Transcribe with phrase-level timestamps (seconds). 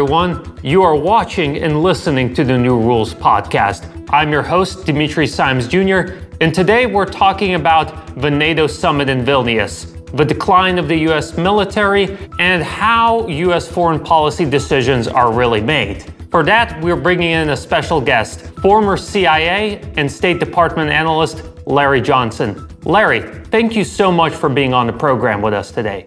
[0.00, 0.58] everyone.
[0.62, 3.84] You are watching and listening to the New Rules podcast.
[4.08, 9.26] I'm your host, Dimitri Simes Jr., and today we're talking about the NATO summit in
[9.26, 15.60] Vilnius, the decline of the US military, and how US foreign policy decisions are really
[15.60, 16.10] made.
[16.30, 22.00] For that, we're bringing in a special guest, former CIA and State Department analyst Larry
[22.00, 22.66] Johnson.
[22.84, 23.20] Larry,
[23.50, 26.06] thank you so much for being on the program with us today.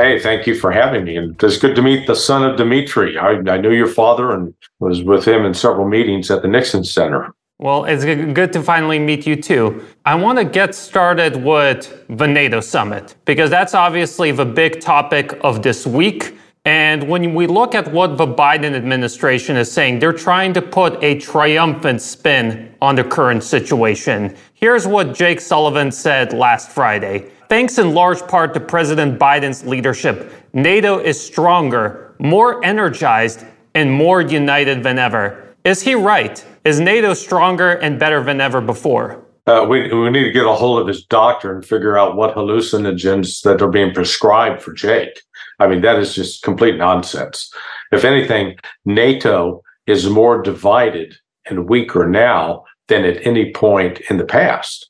[0.00, 1.16] Hey, thank you for having me.
[1.18, 3.18] And it's good to meet the son of Dimitri.
[3.18, 6.84] I, I knew your father and was with him in several meetings at the Nixon
[6.84, 7.34] Center.
[7.58, 9.84] Well, it's good to finally meet you too.
[10.06, 15.38] I want to get started with the NATO summit because that's obviously the big topic
[15.42, 16.34] of this week.
[16.64, 21.02] And when we look at what the Biden administration is saying, they're trying to put
[21.04, 24.34] a triumphant spin on the current situation.
[24.54, 27.30] Here's what Jake Sullivan said last Friday.
[27.50, 34.20] Thanks in large part to President Biden's leadership, NATO is stronger, more energized, and more
[34.20, 35.56] united than ever.
[35.64, 36.46] Is he right?
[36.64, 39.20] Is NATO stronger and better than ever before?
[39.48, 42.36] Uh, we, we need to get a hold of his doctor and figure out what
[42.36, 45.20] hallucinogens that are being prescribed for Jake.
[45.58, 47.52] I mean, that is just complete nonsense.
[47.90, 54.24] If anything, NATO is more divided and weaker now than at any point in the
[54.24, 54.89] past.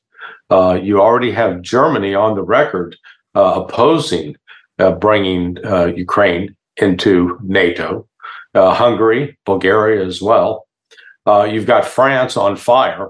[0.51, 2.97] Uh, you already have Germany on the record
[3.35, 4.35] uh, opposing
[4.79, 8.07] uh, bringing uh, Ukraine into NATO,
[8.53, 10.67] uh, Hungary, Bulgaria as well.
[11.27, 13.09] You've got France on fire.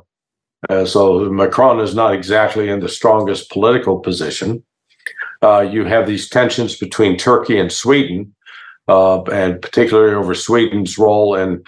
[0.85, 4.63] so Macron is not exactly in the strongest political position.
[5.43, 8.35] you have these tensions between Turkey and Sweden,
[8.87, 11.63] and particularly over Sweden's role in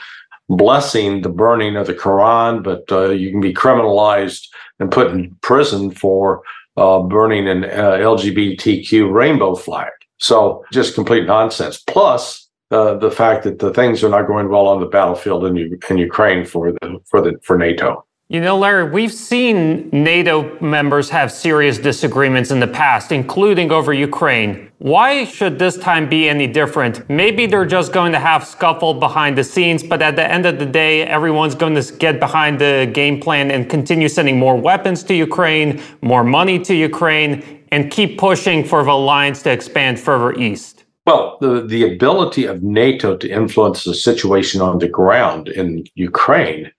[0.49, 2.83] blessing the burning of the Quran, but
[3.17, 4.45] you can be criminalized
[4.83, 6.43] and put in prison for
[6.77, 9.91] uh, burning an uh, LGBTQ rainbow flag.
[10.19, 11.77] So just complete nonsense.
[11.87, 15.55] Plus uh, the fact that the things are not going well on the battlefield in,
[15.55, 18.05] U- in Ukraine for the for the for NATO.
[18.33, 23.93] You know, Larry, we've seen NATO members have serious disagreements in the past, including over
[23.93, 24.71] Ukraine.
[24.79, 27.07] Why should this time be any different?
[27.11, 30.57] Maybe they're just going to have scuffle behind the scenes, but at the end of
[30.57, 35.03] the day, everyone's going to get behind the game plan and continue sending more weapons
[35.03, 40.33] to Ukraine, more money to Ukraine, and keep pushing for the alliance to expand further
[40.33, 40.85] east.
[41.05, 46.71] Well, the, the ability of NATO to influence the situation on the ground in Ukraine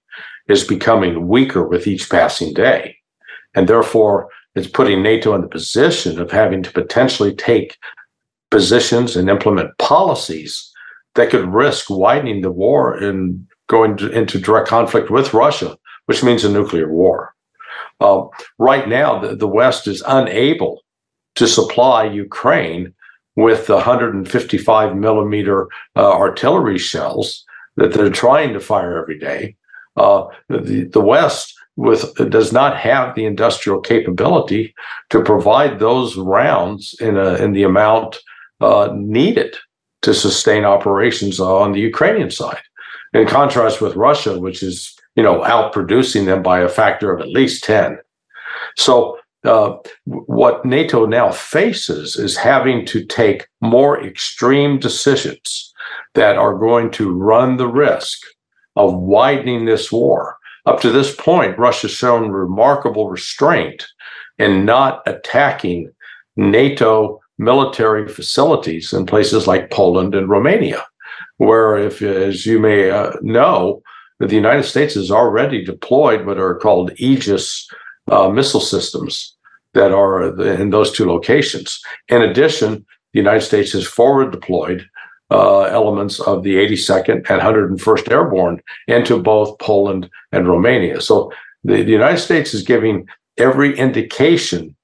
[0.49, 2.97] is becoming weaker with each passing day.
[3.55, 7.77] And therefore, it's putting NATO in the position of having to potentially take
[8.51, 10.71] positions and implement policies
[11.15, 16.23] that could risk widening the war and going to, into direct conflict with Russia, which
[16.23, 17.35] means a nuclear war.
[18.01, 18.25] Uh,
[18.59, 20.83] right now, the, the West is unable
[21.37, 22.93] to supply Ukraine
[23.37, 27.45] with the 155 millimeter uh, artillery shells
[27.77, 29.57] that they're trying to fire every day.
[29.97, 34.75] Uh, the, the West with does not have the industrial capability
[35.11, 38.19] to provide those rounds in a, in the amount
[38.61, 39.57] uh, needed
[40.03, 42.63] to sustain operations on the Ukrainian side.
[43.13, 47.29] In contrast with Russia, which is you know outproducing them by a factor of at
[47.29, 47.99] least ten.
[48.77, 55.73] So uh, what NATO now faces is having to take more extreme decisions
[56.15, 58.21] that are going to run the risk
[58.77, 60.37] of widening this war.
[60.67, 63.87] Up to this point, Russia's shown remarkable restraint
[64.39, 65.91] in not attacking
[66.37, 70.85] NATO military facilities in places like Poland and Romania,
[71.37, 73.83] where, if as you may uh, know,
[74.21, 77.69] the United States has already deployed what are called Aegis
[78.11, 79.37] uh, missile systems
[79.75, 81.81] that are in those two locations.
[82.09, 84.89] In addition, the United States has forward deployed
[85.31, 91.01] uh, elements of the 82nd and 101st Airborne into both Poland and Romania.
[91.01, 91.33] So
[91.65, 93.07] the, the United States is giving
[93.39, 94.77] every indication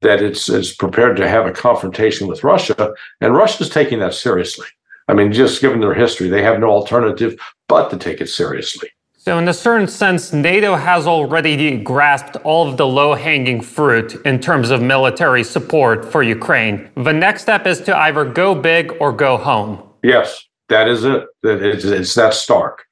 [0.00, 4.14] that it's, it's prepared to have a confrontation with Russia, and Russia is taking that
[4.14, 4.66] seriously.
[5.08, 7.38] I mean, just given their history, they have no alternative
[7.68, 8.90] but to take it seriously.
[9.24, 14.20] So, in a certain sense, NATO has already grasped all of the low hanging fruit
[14.26, 16.90] in terms of military support for Ukraine.
[16.96, 19.80] The next step is to either go big or go home.
[20.02, 21.22] Yes, that is it.
[21.44, 22.84] It's, it's that stark.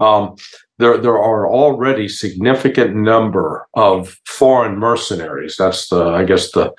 [0.00, 0.34] Um,
[0.78, 5.54] there, there are already significant number of foreign mercenaries.
[5.56, 6.72] That's the, I guess, the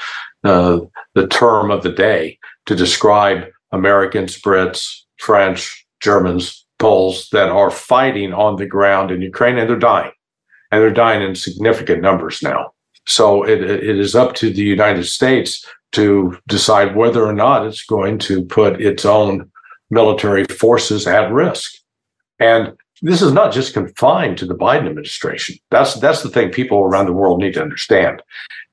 [0.43, 0.81] uh,
[1.15, 8.33] the term of the day to describe Americans, Brits, French, Germans, Poles that are fighting
[8.33, 10.11] on the ground in Ukraine and they're dying.
[10.71, 12.73] And they're dying in significant numbers now.
[13.05, 17.85] So it, it is up to the United States to decide whether or not it's
[17.85, 19.49] going to put its own
[19.89, 21.73] military forces at risk.
[22.39, 25.55] And this is not just confined to the Biden administration.
[25.71, 28.21] That's that's the thing people around the world need to understand.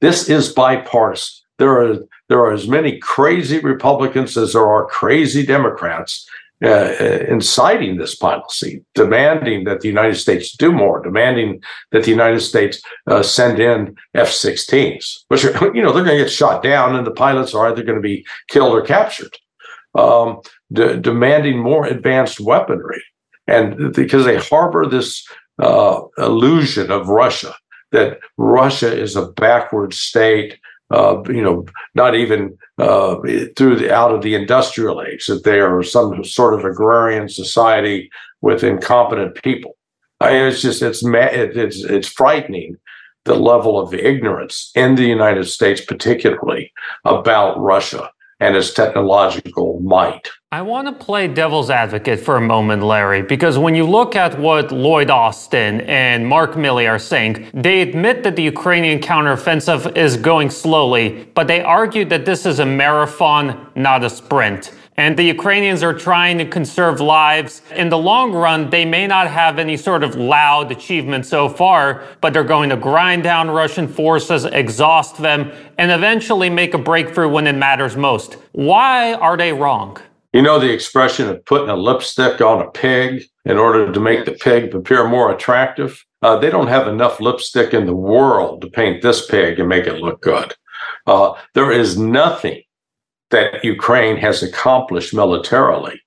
[0.00, 1.44] This is bipartisan.
[1.58, 1.98] There are
[2.28, 6.28] there are as many crazy Republicans as there are crazy Democrats
[6.62, 6.92] uh,
[7.28, 11.60] inciting this policy, demanding that the United States do more, demanding
[11.92, 16.24] that the United States uh, send in F-16s, which are, you know they're going to
[16.24, 19.36] get shot down, and the pilots are either going to be killed or captured.
[19.96, 20.40] Um,
[20.72, 23.02] de- demanding more advanced weaponry,
[23.46, 25.26] and because they harbor this
[25.60, 27.54] uh, illusion of Russia
[27.94, 30.58] that Russia is a backward state,
[30.90, 31.64] uh, you know,
[31.94, 33.16] not even uh,
[33.56, 38.10] through the, out of the industrial age, that they are some sort of agrarian society
[38.40, 39.76] with incompetent people.
[40.20, 42.76] I mean, it's just it's it's it's frightening
[43.24, 46.72] the level of ignorance in the United States, particularly
[47.04, 48.10] about Russia
[48.44, 50.28] and its technological might.
[50.52, 54.38] I want to play devil's advocate for a moment, Larry, because when you look at
[54.38, 60.18] what Lloyd Austin and Mark Milley are saying, they admit that the Ukrainian counteroffensive is
[60.18, 64.72] going slowly, but they argue that this is a marathon, not a sprint.
[64.96, 67.62] And the Ukrainians are trying to conserve lives.
[67.74, 72.04] In the long run, they may not have any sort of loud achievement so far,
[72.20, 77.28] but they're going to grind down Russian forces, exhaust them, and eventually make a breakthrough
[77.28, 78.34] when it matters most.
[78.52, 79.98] Why are they wrong?
[80.32, 84.24] You know the expression of putting a lipstick on a pig in order to make
[84.24, 86.04] the pig appear more attractive?
[86.22, 89.86] Uh, they don't have enough lipstick in the world to paint this pig and make
[89.86, 90.54] it look good.
[91.06, 92.62] Uh, there is nothing
[93.34, 96.00] that Ukraine has accomplished militarily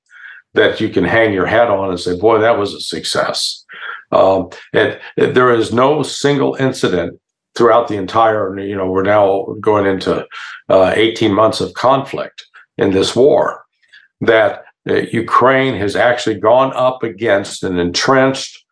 [0.54, 3.66] that you can hang your hat on and say, boy, that was a success.
[4.14, 7.20] Um, and, there is no single incident
[7.56, 10.26] throughout the entire, you know, we're now going into
[10.70, 12.46] uh, 18 months of conflict
[12.78, 13.66] in this war
[14.22, 18.64] that uh, Ukraine has actually gone up against an entrenched,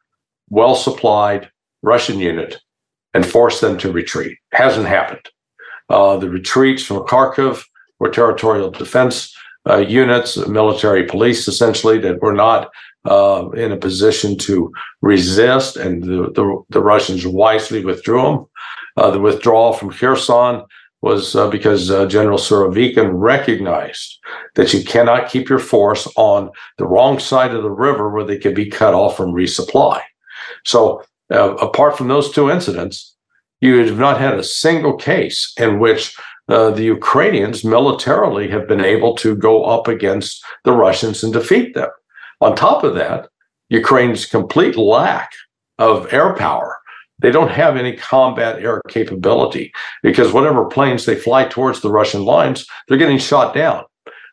[0.50, 1.50] well supplied
[1.82, 2.62] Russian unit
[3.14, 4.38] and forced them to retreat.
[4.54, 5.28] Hasn't happened.
[5.90, 7.66] Uh, the retreats from Kharkov
[8.00, 9.36] were territorial defense
[9.68, 12.70] uh, units, military police, essentially, that were not
[13.06, 14.72] uh, in a position to
[15.02, 18.46] resist, and the, the, the Russians wisely withdrew them.
[18.98, 20.64] Uh, the withdrawal from Kherson
[21.02, 24.18] was uh, because uh, General Surovikin recognized
[24.56, 28.40] that you cannot keep your force on the wrong side of the river where they
[28.40, 30.02] could be cut off from resupply.
[30.64, 33.16] So, uh, apart from those two incidents,
[33.62, 36.16] you have not had a single case in which
[36.48, 41.74] uh, the Ukrainians militarily have been able to go up against the Russians and defeat
[41.74, 41.90] them.
[42.42, 43.30] On top of that,
[43.70, 45.32] Ukraine's complete lack
[45.80, 46.78] of air power.
[47.20, 49.72] They don't have any combat air capability
[50.04, 53.86] because whatever planes they fly towards the Russian lines, they're getting shot down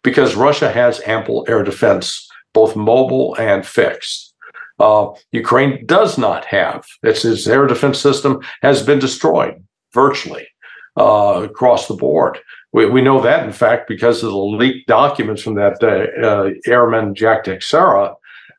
[0.02, 4.34] because Russia has ample air defense, both mobile and fixed.
[4.78, 9.62] Uh, Ukraine does not have its, its air defense system has been destroyed
[9.94, 10.48] virtually
[10.96, 12.38] uh, across the board.
[12.72, 16.50] We, we know that, in fact, because of the leaked documents from that uh, uh,
[16.66, 18.14] airman Jack Teixeira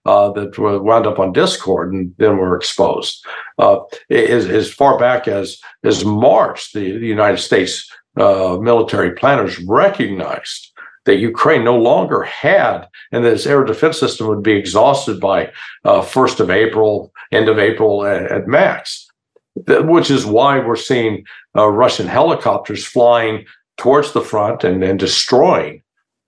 [0.05, 3.25] uh, that wound up on Discord and then were exposed.
[3.57, 9.59] Uh, as, as far back as, as March, the, the United States uh, military planners
[9.59, 10.71] recognized
[11.05, 15.51] that Ukraine no longer had, and that its air defense system would be exhausted by
[15.83, 19.09] uh, 1st of April, end of April at, at max
[19.55, 23.45] which is why we're seeing uh, Russian helicopters flying
[23.77, 25.81] towards the front and, and destroying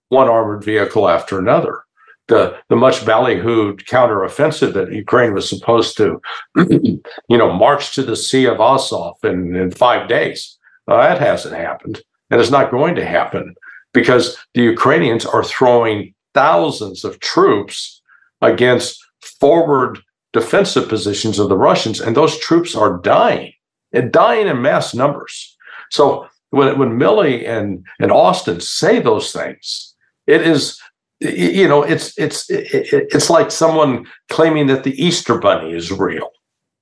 [0.08, 1.82] one armored vehicle after another.
[2.28, 6.20] The, the much ballyhooed counteroffensive that Ukraine was supposed to,
[6.56, 10.58] you know, march to the Sea of Azov in, in five days.
[10.88, 12.00] Uh, that hasn't happened.
[12.30, 13.54] And it's not going to happen
[13.92, 18.02] because the Ukrainians are throwing thousands of troops
[18.42, 18.98] against
[19.40, 20.00] forward
[20.32, 23.52] defensive positions of the Russians, and those troops are dying
[23.92, 25.56] and dying in mass numbers.
[25.90, 29.94] So when when Milley and and Austin say those things,
[30.26, 30.80] it is
[31.20, 36.30] you know it's it's it's like someone claiming that the Easter Bunny is real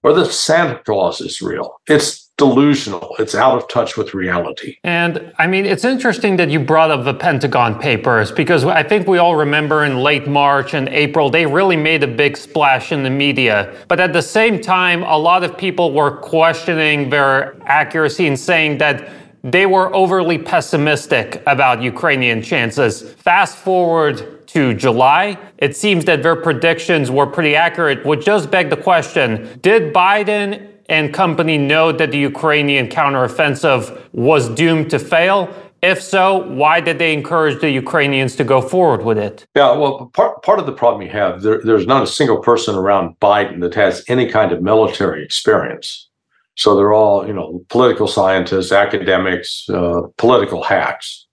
[0.02, 1.80] or that Santa Claus is real.
[1.88, 3.14] It's delusional.
[3.18, 4.78] It's out of touch with reality.
[4.82, 9.06] And I mean, it's interesting that you brought up the Pentagon Papers because I think
[9.06, 13.04] we all remember in late March and April, they really made a big splash in
[13.04, 13.76] the media.
[13.86, 18.78] But at the same time, a lot of people were questioning their accuracy and saying
[18.78, 19.08] that
[19.44, 23.12] they were overly pessimistic about Ukrainian chances.
[23.12, 28.70] Fast forward to July, it seems that their predictions were pretty accurate, which does beg
[28.70, 35.48] the question did Biden and company know that the Ukrainian counteroffensive was doomed to fail?
[35.82, 39.46] If so, why did they encourage the Ukrainians to go forward with it?
[39.54, 42.74] Yeah, well, part, part of the problem you have, there, there's not a single person
[42.74, 46.08] around Biden that has any kind of military experience.
[46.56, 51.26] So they're all, you know, political scientists, academics, uh, political hacks.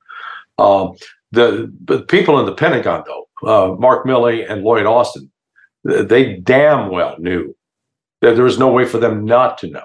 [0.58, 0.96] Um,
[1.31, 5.31] the, the people in the Pentagon, though, uh, Mark Milley and Lloyd Austin,
[5.84, 7.55] they damn well knew
[8.22, 9.84] there was no way for them not to know.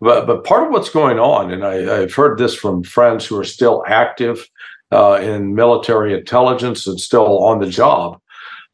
[0.00, 3.38] But but part of what's going on, and I, have heard this from friends who
[3.38, 4.48] are still active
[4.90, 8.20] uh, in military intelligence and still on the job,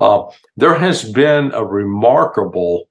[0.01, 0.25] uh,
[0.57, 2.89] there has been a remarkable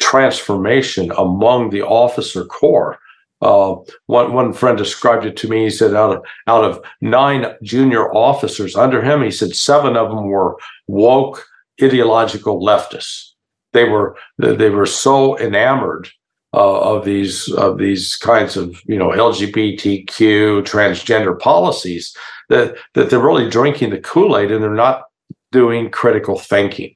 [0.00, 2.98] transformation among the officer corps.
[3.42, 3.76] Uh,
[4.06, 5.64] one one friend described it to me.
[5.64, 10.08] He said out of out of nine junior officers under him, he said seven of
[10.08, 11.44] them were woke
[11.82, 13.35] ideological leftists.
[13.76, 16.08] They were they were so enamored
[16.54, 22.16] uh, of these of these kinds of you know LGBTQ transgender policies
[22.48, 25.04] that that they're really drinking the Kool Aid and they're not
[25.52, 26.94] doing critical thinking.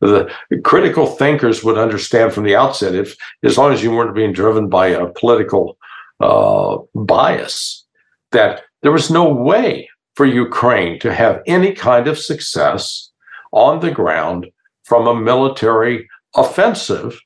[0.00, 0.28] The
[0.64, 4.68] critical thinkers would understand from the outset if as long as you weren't being driven
[4.68, 5.78] by a political
[6.18, 7.84] uh, bias
[8.32, 13.10] that there was no way for Ukraine to have any kind of success
[13.52, 14.46] on the ground
[14.86, 17.18] from a military offensive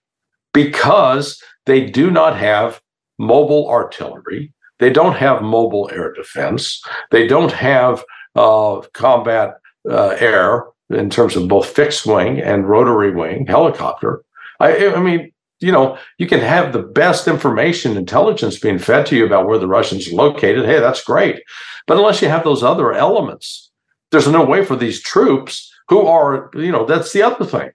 [0.53, 2.81] because they do not have
[3.19, 4.53] mobile artillery.
[4.79, 6.83] They don't have mobile air defense.
[7.11, 8.03] They don't have
[8.35, 9.55] uh, combat
[9.89, 14.23] uh, air in terms of both fixed wing and rotary wing helicopter.
[14.59, 19.17] I, I mean, you know, you can have the best information intelligence being fed to
[19.17, 20.65] you about where the Russians are located.
[20.65, 21.43] Hey, that's great.
[21.87, 23.71] But unless you have those other elements,
[24.11, 27.71] there's no way for these troops who are, you know, that's the other thing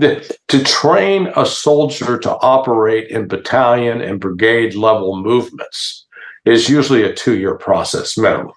[0.00, 6.06] to train a soldier to operate in battalion and brigade level movements
[6.44, 8.52] is usually a two year process minimum.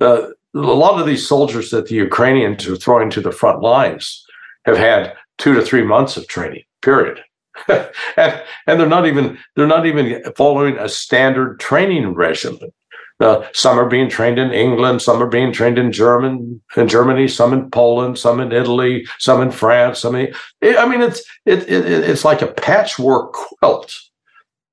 [0.00, 4.24] Uh, a lot of these soldiers that the Ukrainians are throwing to the front lines
[4.64, 7.20] have had two to three months of training, period.
[7.68, 12.70] and, and they're not even they're not even following a standard training regimen.
[13.20, 17.28] Uh, some are being trained in England, some are being trained in German, in Germany,
[17.28, 19.98] some in Poland, some in Italy, some in France.
[19.98, 23.94] Some in, I mean, it's it, it, it's like a patchwork quilt.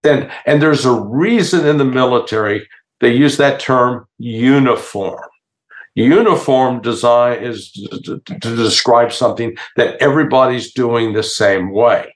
[0.03, 2.67] And and there's a reason in the military
[2.99, 5.27] they use that term uniform.
[5.95, 12.15] Uniform design is to, to describe something that everybody's doing the same way.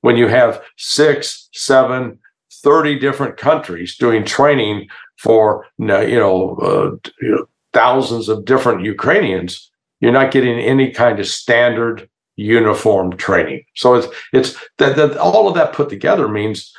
[0.00, 2.18] When you have six, seven,
[2.62, 4.88] 30 different countries doing training
[5.20, 11.20] for you know, uh, you know thousands of different Ukrainians, you're not getting any kind
[11.20, 13.62] of standard uniform training.
[13.76, 16.72] So it's it's that, that all of that put together means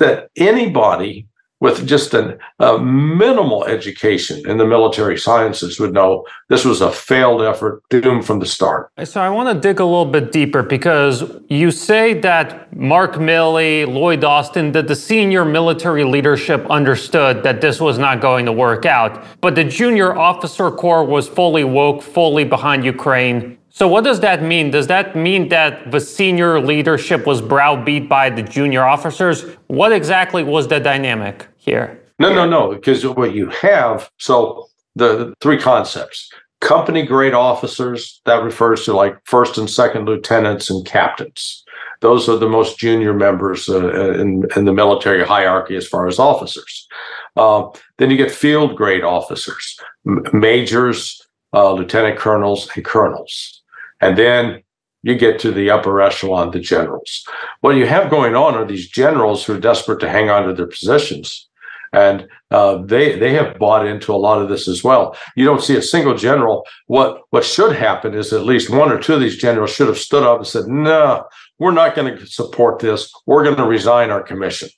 [0.00, 1.28] that anybody
[1.60, 6.92] with just an, a minimal education in the military sciences would know this was a
[6.92, 8.90] failed effort, doomed from the start.
[9.04, 13.86] So I want to dig a little bit deeper because you say that Mark Milley,
[13.86, 18.84] Lloyd Austin, that the senior military leadership understood that this was not going to work
[18.84, 23.58] out, but the junior officer corps was fully woke, fully behind Ukraine.
[23.76, 24.70] So what does that mean?
[24.70, 29.44] Does that mean that the senior leadership was browbeat by the junior officers?
[29.66, 32.00] What exactly was the dynamic here?
[32.18, 32.74] No, no, no.
[32.74, 36.30] Because what you have, so the, three concepts:
[36.62, 41.62] company grade officers that refers to like first and second lieutenants and captains.
[42.00, 46.18] Those are the most junior members uh, in, in the military hierarchy as far as
[46.18, 46.88] officers.
[47.36, 47.68] Uh,
[47.98, 51.20] then you get field grade officers, m- majors,
[51.52, 53.55] uh, lieutenant colonels, and colonels.
[54.00, 54.62] And then
[55.02, 57.24] you get to the upper echelon, the generals.
[57.60, 60.52] What you have going on are these generals who are desperate to hang on to
[60.52, 61.48] their positions.
[61.92, 65.16] And uh, they they have bought into a lot of this as well.
[65.36, 66.66] You don't see a single general.
[66.88, 69.96] What what should happen is at least one or two of these generals should have
[69.96, 71.24] stood up and said, "No,
[71.58, 73.10] we're not going to support this.
[73.26, 74.68] We're going to resign our commission."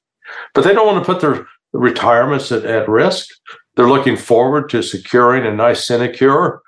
[0.54, 3.26] But they don't want to put their retirements at, at risk.
[3.74, 6.60] They're looking forward to securing a nice sinecure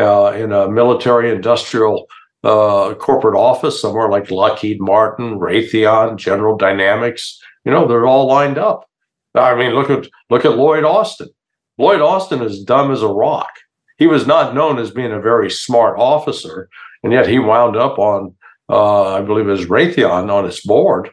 [0.00, 2.06] uh, in a military industrial
[2.44, 7.40] uh, corporate office somewhere like Lockheed Martin, Raytheon, General Dynamics.
[7.64, 8.88] You know, they're all lined up.
[9.34, 11.28] I mean, look at look at Lloyd Austin.
[11.76, 13.50] Lloyd Austin is dumb as a rock.
[13.98, 16.68] He was not known as being a very smart officer,
[17.02, 18.34] and yet he wound up on,
[18.68, 21.10] uh, I believe, was Raytheon on its board,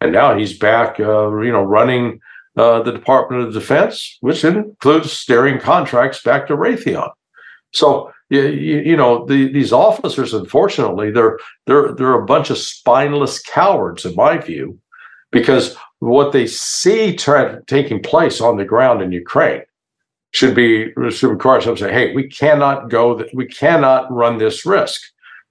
[0.00, 2.20] and now he's back, uh, you know, running
[2.56, 7.10] uh, the Department of Defense, which includes steering contracts back to Raytheon.
[7.74, 13.40] So you, you know the, these officers, unfortunately, they're they're they're a bunch of spineless
[13.42, 14.78] cowards, in my view,
[15.30, 19.62] because what they see tra- taking place on the ground in Ukraine
[20.32, 25.02] should be should require some say, hey, we cannot go, we cannot run this risk.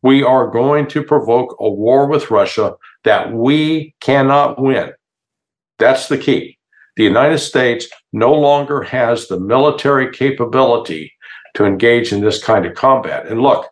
[0.01, 4.91] We are going to provoke a war with Russia that we cannot win.
[5.79, 6.57] That's the key.
[6.97, 11.12] The United States no longer has the military capability
[11.53, 13.27] to engage in this kind of combat.
[13.27, 13.67] And look,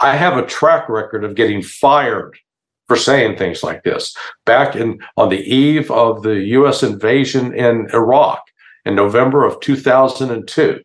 [0.00, 2.38] I have a track record of getting fired
[2.86, 4.16] for saying things like this.
[4.46, 8.42] Back in on the eve of the US invasion in Iraq
[8.84, 10.80] in November of 2002,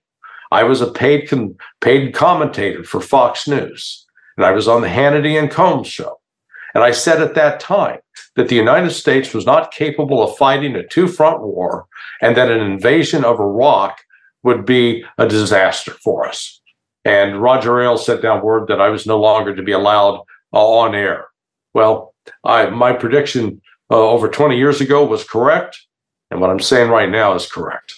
[0.51, 4.05] I was a paid con- paid commentator for Fox News,
[4.37, 6.19] and I was on the Hannity and Colmes show.
[6.75, 7.99] And I said at that time
[8.35, 11.85] that the United States was not capable of fighting a two front war
[12.21, 13.99] and that an invasion of Iraq
[14.43, 16.61] would be a disaster for us.
[17.05, 20.21] And Roger Ailes sent down word that I was no longer to be allowed
[20.53, 21.27] uh, on air.
[21.73, 25.79] Well, I, my prediction uh, over 20 years ago was correct.
[26.31, 27.93] And what I'm saying right now is correct.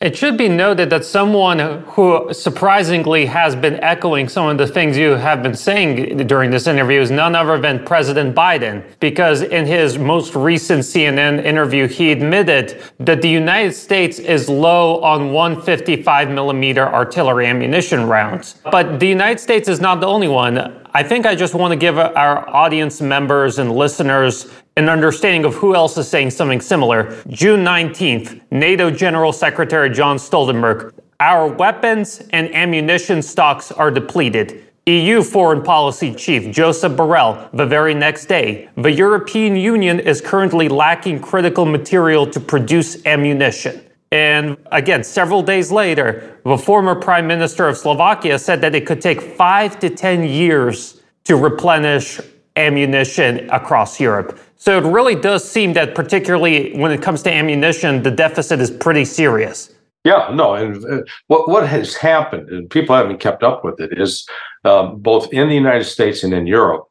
[0.00, 4.96] It should be noted that someone who surprisingly has been echoing some of the things
[4.96, 9.66] you have been saying during this interview is none other than President Biden, because in
[9.66, 16.30] his most recent CNN interview, he admitted that the United States is low on 155
[16.30, 18.54] millimeter artillery ammunition rounds.
[18.72, 20.79] But the United States is not the only one.
[20.92, 25.54] I think I just want to give our audience members and listeners an understanding of
[25.54, 27.22] who else is saying something similar.
[27.28, 30.92] June 19th, NATO General Secretary John Stoltenberg.
[31.20, 34.64] Our weapons and ammunition stocks are depleted.
[34.86, 40.68] EU Foreign Policy Chief Joseph Borrell, the very next day, the European Union is currently
[40.68, 43.80] lacking critical material to produce ammunition.
[44.12, 49.00] And again, several days later, the former prime minister of Slovakia said that it could
[49.00, 52.20] take five to 10 years to replenish
[52.56, 54.40] ammunition across Europe.
[54.56, 58.70] So it really does seem that, particularly when it comes to ammunition, the deficit is
[58.70, 59.72] pretty serious.
[60.02, 63.90] Yeah, no, and uh, what what has happened, and people haven't kept up with it,
[63.98, 64.26] is
[64.64, 66.88] um, both in the United States and in Europe,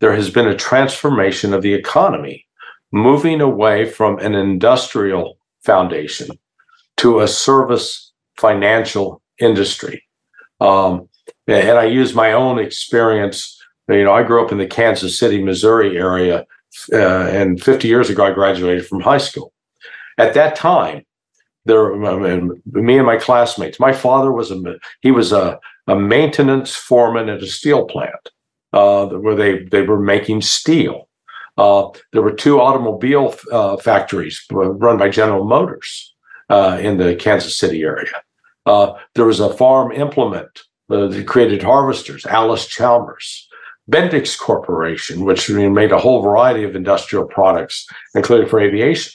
[0.00, 2.44] there has been a transformation of the economy,
[2.90, 6.28] moving away from an industrial foundation
[6.98, 10.04] to a service financial industry.
[10.60, 11.08] Um,
[11.46, 13.60] and I use my own experience.
[13.88, 16.46] You know, I grew up in the Kansas City, Missouri area,
[16.92, 19.52] uh, and 50 years ago, I graduated from high school.
[20.18, 21.04] At that time,
[21.64, 23.80] there, me and my classmates.
[23.80, 28.30] My father was a he was a, a maintenance foreman at a steel plant
[28.72, 31.08] uh, where they they were making steel.
[31.58, 36.14] Uh, there were two automobile uh, factories run by General Motors
[36.48, 38.22] uh, in the Kansas City area.
[38.66, 43.48] Uh, there was a farm implement uh, that created harvesters, Allis-Chalmers.
[43.90, 49.14] Bendix Corporation, which made a whole variety of industrial products, including for aviation.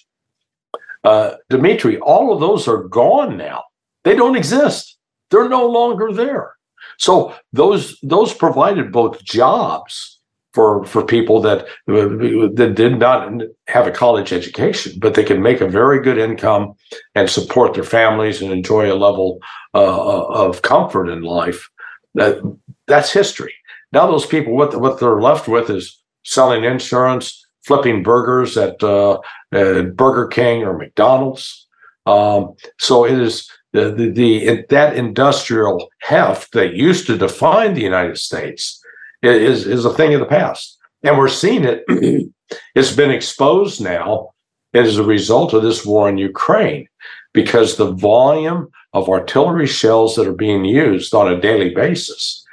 [1.04, 3.64] Uh, Dimitri, all of those are gone now.
[4.04, 4.98] They don't exist.
[5.30, 6.54] They're no longer there.
[6.98, 10.13] So those those provided both jobs
[10.54, 15.62] for for people that that did not have a college education, but they can make
[15.62, 16.76] a very good income
[17.16, 19.40] and support their families and enjoy a level
[19.74, 21.70] uh, of comfort in life.
[22.14, 22.40] That
[22.88, 23.54] that's history.
[23.92, 29.20] Now those people, what what they're left with is selling insurance, flipping burgers at, uh,
[29.52, 31.68] at Burger King or McDonald's.
[32.06, 37.82] Um, so it is the, the, the that industrial heft that used to define the
[37.82, 38.83] United States
[39.24, 41.84] is is a thing of the past, and we're seeing it.
[42.76, 44.30] it's been exposed now
[44.74, 46.88] as a result of this war in Ukraine,
[47.34, 52.46] because the volume of artillery shells that are being used on a daily basis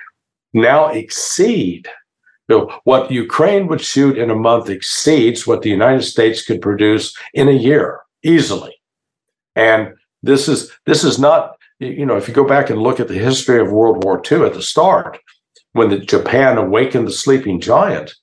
[0.53, 1.89] now exceed
[2.83, 7.49] what Ukraine would shoot in a month exceeds what the United States could produce in
[7.49, 8.75] a year easily.
[9.55, 13.09] And this is this is not you know if you go back and look at
[13.09, 15.21] the history of World War II at the start,
[15.73, 18.15] when the Japan awakened the sleeping giant,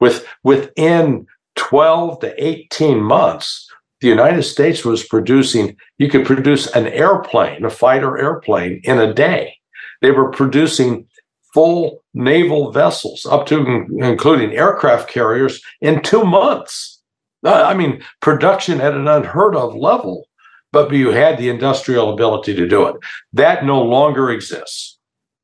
[0.00, 6.86] with within 12 to 18 months, the United States was producing, you could produce an
[6.88, 9.54] airplane, a fighter airplane in a day.
[10.00, 11.06] They were producing
[11.52, 17.02] full naval vessels, up to including aircraft carriers, in two months.
[17.44, 20.26] Uh, I mean, production at an unheard of level,
[20.72, 22.96] but you had the industrial ability to do it.
[23.32, 24.98] That no longer exists.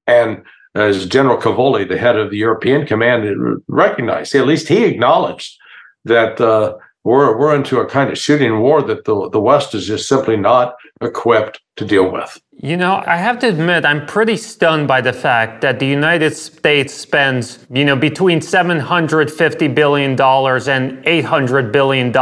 [0.06, 0.44] And
[0.76, 5.56] as General Cavoli, the head of the European Command, recognized, at least he acknowledged
[6.04, 9.86] that uh, we're we're into a kind of shooting war that the the West is
[9.86, 12.40] just simply not equipped to deal with.
[12.58, 16.34] You know, I have to admit, I'm pretty stunned by the fact that the United
[16.34, 22.16] States spends, you know, between $750 billion and $800 billion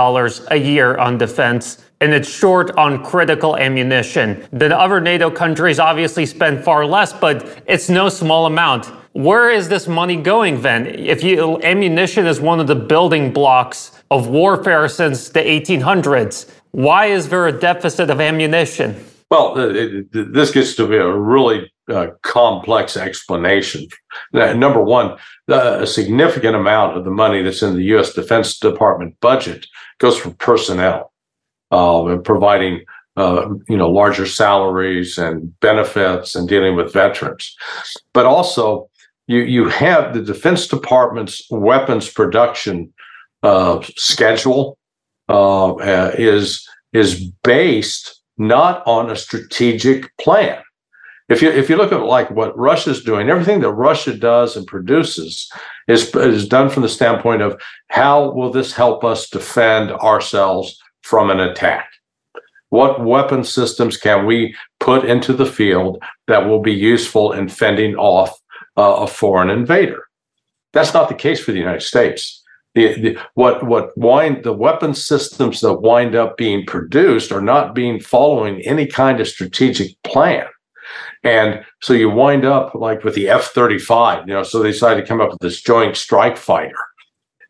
[0.51, 4.47] a year on defense and it's short on critical ammunition.
[4.53, 8.87] The other NATO countries obviously spend far less, but it's no small amount.
[9.13, 10.87] Where is this money going then?
[10.87, 17.07] If you, ammunition is one of the building blocks of warfare since the 1800s, why
[17.07, 19.05] is there a deficit of ammunition?
[19.31, 23.87] Well, it, it, this gets to be a really uh, complex explanation.
[24.33, 25.17] number one,
[25.49, 28.13] a significant amount of the money that's in the U.S.
[28.13, 29.67] Defense Department budget
[29.99, 31.13] goes for personnel
[31.75, 32.85] uh, and providing
[33.17, 37.57] uh, you know larger salaries and benefits and dealing with veterans,
[38.13, 38.89] but also
[39.27, 42.93] you you have the Defense Department's weapons production
[43.43, 44.79] uh, schedule
[45.29, 50.61] uh, uh, is is based not on a strategic plan.
[51.29, 54.67] If you if you look at like what Russia's doing, everything that Russia does and
[54.67, 55.51] produces
[55.89, 61.31] is is done from the standpoint of how will this help us defend ourselves from
[61.31, 61.91] an attack?
[62.71, 67.95] What weapon systems can we put into the field that will be useful in fending
[67.95, 68.31] off
[68.77, 70.05] uh, a foreign invader?
[70.73, 72.43] That's not the case for the United States.
[72.75, 77.73] The, the, what what wind the weapon systems that wind up being produced are not
[77.73, 80.47] being following any kind of strategic plan.
[81.23, 85.03] And so you wind up like with the F 35, you know, so they decided
[85.03, 86.75] to come up with this joint strike fighter.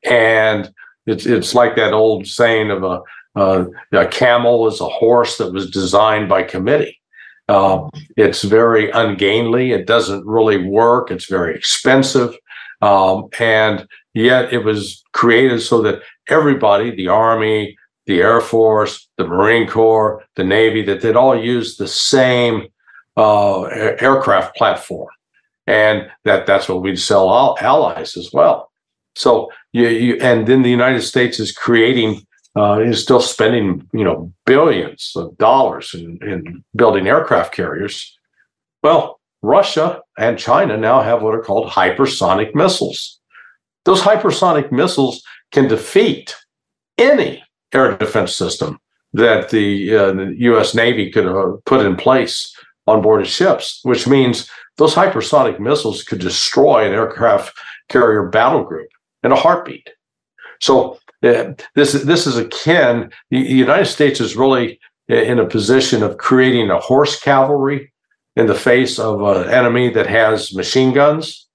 [0.05, 0.71] And
[1.07, 3.01] it's, it's like that old saying of a,
[3.37, 7.01] uh, a camel is a horse that was designed by committee.
[7.49, 9.73] Uh, it's very ungainly.
[9.73, 11.11] It doesn't really work.
[11.11, 12.35] It's very expensive.
[12.81, 19.27] Um, and yet it was created so that everybody, the Army, the Air Force, the
[19.27, 22.69] Marine Corps, the Navy, that they'd all use the same
[23.17, 25.09] uh, aircraft platform.
[25.67, 28.71] And that that's what we'd sell all allies as well.
[29.17, 34.05] So you, you and then the United States is creating uh, is still spending you
[34.05, 38.17] know billions of dollars in, in building aircraft carriers.
[38.83, 43.21] Well, Russia and China now have what are called hypersonic missiles.
[43.85, 46.35] Those hypersonic missiles can defeat
[46.97, 48.79] any air defense system
[49.13, 50.75] that the, uh, the U.S.
[50.75, 52.55] Navy could uh, put in place
[52.87, 57.57] on board of ships, which means those hypersonic missiles could destroy an aircraft
[57.89, 58.89] carrier battle group
[59.23, 59.89] in a heartbeat.
[60.61, 63.11] So uh, this this is akin.
[63.31, 67.93] The United States is really in a position of creating a horse cavalry
[68.37, 71.47] in the face of an enemy that has machine guns.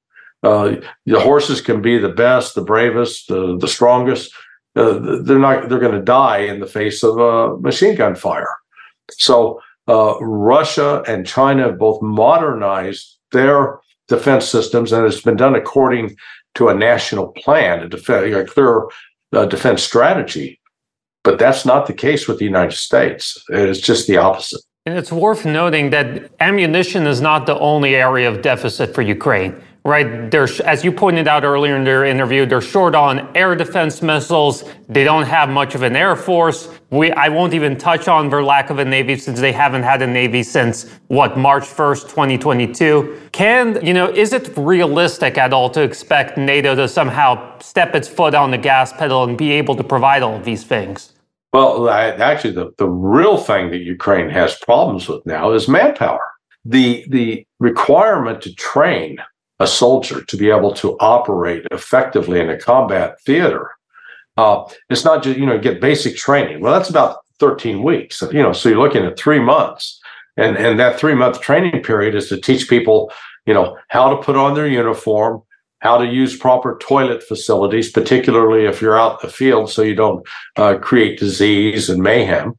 [0.43, 4.31] Uh, the horses can be the best, the bravest, the, the strongest.
[4.75, 5.67] Uh, they're not.
[5.67, 8.55] They're going to die in the face of a machine gun fire.
[9.11, 15.55] So uh, Russia and China have both modernized their defense systems, and it's been done
[15.55, 16.15] according
[16.55, 18.87] to a national plan, a, def- a clear
[19.33, 20.59] uh, defense strategy.
[21.23, 23.43] But that's not the case with the United States.
[23.49, 24.61] It's just the opposite.
[24.85, 29.61] And it's worth noting that ammunition is not the only area of deficit for Ukraine
[29.83, 30.29] right?
[30.29, 34.63] There's, as you pointed out earlier in their interview, they're short on air defense missiles.
[34.87, 36.69] They don't have much of an air force.
[36.89, 40.01] We, I won't even touch on their lack of a navy since they haven't had
[40.01, 43.29] a navy since what March 1st, 2022.
[43.31, 44.09] Can you know?
[44.09, 48.57] Is it realistic at all to expect NATO to somehow step its foot on the
[48.57, 51.13] gas pedal and be able to provide all of these things?
[51.53, 56.21] Well, actually, the, the real thing that Ukraine has problems with now is manpower.
[56.65, 59.17] The the requirement to train
[59.59, 63.71] a soldier to be able to operate effectively in a combat theater.
[64.37, 66.61] Uh, it's not just you know get basic training.
[66.61, 68.21] Well, that's about 13 weeks.
[68.21, 69.99] You know, so you're looking at three months,
[70.37, 73.11] and and that three month training period is to teach people
[73.45, 75.41] you know how to put on their uniform,
[75.79, 79.95] how to use proper toilet facilities, particularly if you're out in the field, so you
[79.95, 82.53] don't uh, create disease and mayhem.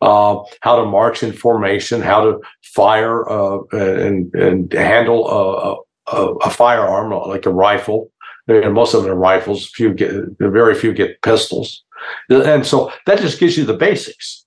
[0.00, 6.50] Uh, how to march in formation, how to fire uh, and and handle a, a,
[6.50, 8.10] firearm like a rifle.
[8.46, 9.68] And most of them are rifles.
[9.68, 11.84] Few get very few get pistols,
[12.30, 14.46] and so that just gives you the basics.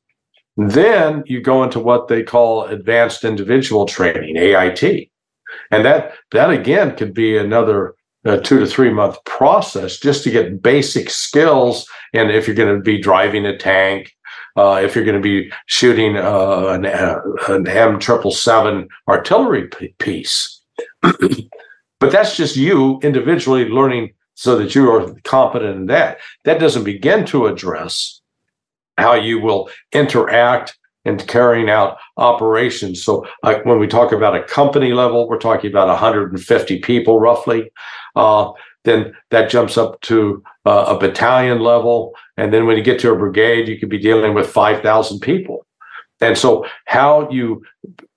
[0.58, 5.12] Then you go into what they call advanced individual training (AIT),
[5.70, 7.94] and that that again could be another
[8.26, 11.88] uh, two to three month process just to get basic skills.
[12.14, 14.12] And if you're going to be driving a tank,
[14.58, 19.70] uh, if you're going to be shooting uh, an, uh, an M triple seven artillery
[20.00, 20.61] piece,
[21.02, 26.18] but that's just you individually learning so that you are competent in that.
[26.46, 28.22] That doesn't begin to address
[28.98, 33.04] how you will interact and carrying out operations.
[33.04, 37.72] So uh, when we talk about a company level, we're talking about 150 people roughly.
[38.16, 38.52] Uh,
[38.84, 43.12] then that jumps up to uh, a battalion level, and then when you get to
[43.12, 45.66] a brigade, you could be dealing with 5,000 people.
[46.20, 47.64] And so, how you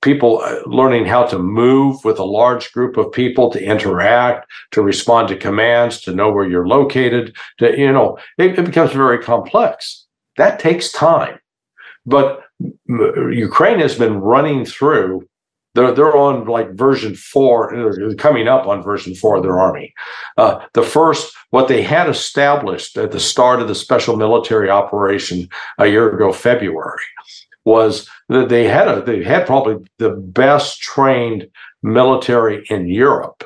[0.05, 4.83] people uh, learning how to move with a large group of people to interact, to
[4.83, 9.19] respond to commands, to know where you're located, to you know, it, it becomes very
[9.19, 10.07] complex.
[10.37, 11.39] That takes time.
[12.07, 12.43] But
[12.87, 15.27] Ukraine has been running through.
[15.75, 17.57] They're, they're on like version four,
[18.19, 19.93] coming up on version four of their army.
[20.37, 25.49] Uh, the first, what they had established at the start of the special military operation
[25.79, 27.09] a year ago, February,
[27.65, 31.47] was that they had a they had probably the best trained
[31.83, 33.45] military in Europe.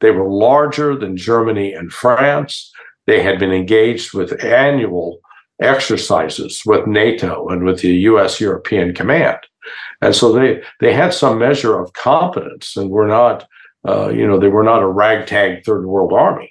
[0.00, 2.72] They were larger than Germany and France.
[3.06, 5.20] They had been engaged with annual
[5.60, 8.40] exercises with NATO and with the U.S.
[8.40, 9.38] European Command,
[10.00, 13.46] and so they they had some measure of competence, and were not,
[13.86, 16.50] uh, you know, they were not a ragtag third world army.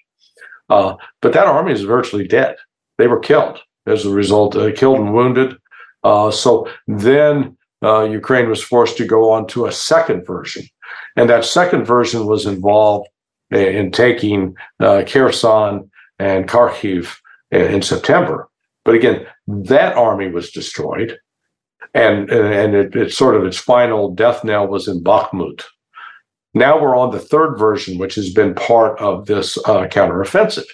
[0.70, 2.56] Uh, but that army is virtually dead.
[2.98, 5.58] They were killed as a result, uh, killed and wounded.
[6.04, 10.64] Uh, so then uh, Ukraine was forced to go on to a second version,
[11.16, 13.08] and that second version was involved
[13.52, 17.18] in, in taking uh, Kherson and Kharkiv
[17.52, 18.50] in, in September.
[18.86, 21.18] But again, that army was destroyed,
[21.94, 25.64] and and it, it, sort of its final death knell was in Bakhmut.
[26.54, 30.68] Now we're on the third version, which has been part of this uh, counteroffensive.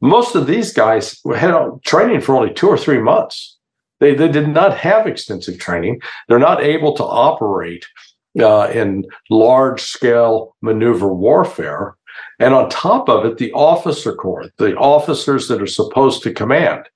[0.00, 1.52] Most of these guys had
[1.84, 3.57] training for only two or three months.
[4.00, 6.00] They, they did not have extensive training.
[6.28, 7.86] They're not able to operate
[8.38, 11.96] uh, in large scale maneuver warfare.
[12.38, 16.88] And on top of it, the officer corps, the officers that are supposed to command,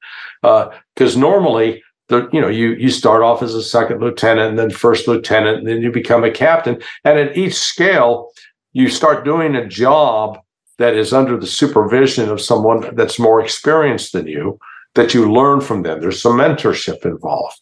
[0.42, 4.58] because uh, normally the, you know you you start off as a second lieutenant and
[4.58, 8.30] then first lieutenant and then you become a captain and at each scale
[8.72, 10.38] you start doing a job
[10.78, 14.58] that is under the supervision of someone that's more experienced than you
[14.94, 17.60] that you learn from them there's some mentorship involved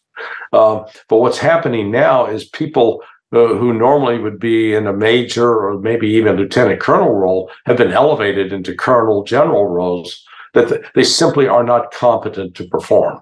[0.53, 3.01] uh, but what's happening now is people
[3.33, 7.77] uh, who normally would be in a major or maybe even lieutenant colonel role have
[7.77, 13.21] been elevated into colonel general roles that they simply are not competent to perform.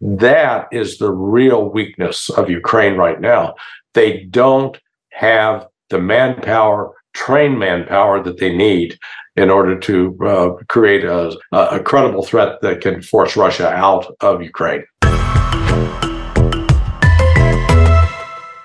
[0.00, 3.54] That is the real weakness of Ukraine right now.
[3.94, 4.78] They don't
[5.10, 8.98] have the manpower, trained manpower that they need
[9.36, 14.42] in order to uh, create a, a credible threat that can force Russia out of
[14.42, 14.84] Ukraine.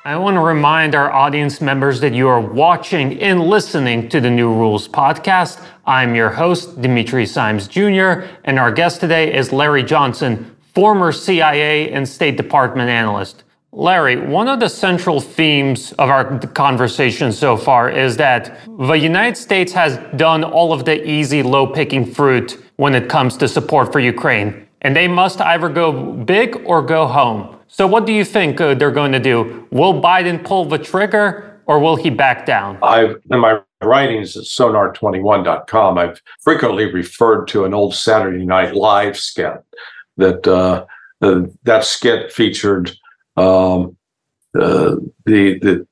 [0.08, 4.30] I want to remind our audience members that you are watching and listening to the
[4.30, 5.66] New Rules podcast.
[5.88, 11.92] I'm your host, Dimitri Simes Jr., and our guest today is Larry Johnson, former CIA
[11.92, 13.45] and State Department analyst.
[13.78, 19.36] Larry, one of the central themes of our conversation so far is that the United
[19.36, 23.92] States has done all of the easy, low picking fruit when it comes to support
[23.92, 27.60] for Ukraine, and they must either go big or go home.
[27.68, 29.68] So, what do you think uh, they're going to do?
[29.72, 32.78] Will Biden pull the trigger or will he back down?
[32.82, 39.18] I've, in my writings at sonar21.com, I've frequently referred to an old Saturday Night Live
[39.18, 39.58] skit
[40.16, 40.86] that uh,
[41.22, 42.96] uh, that skit featured
[43.38, 43.96] um,
[44.60, 44.96] uh,
[45.26, 45.88] the, the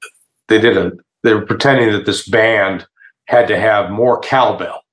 [0.47, 0.91] they did a
[1.23, 2.86] they were pretending that this band
[3.25, 4.84] had to have more cowbell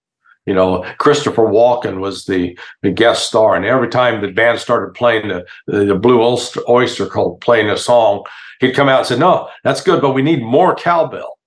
[0.51, 4.95] you know, Christopher Walken was the, the guest star, and every time the band started
[4.95, 8.25] playing the, the Blue Oyster, Oyster Cult playing a song,
[8.59, 11.39] he'd come out and say, "No, that's good, but we need more cowbell."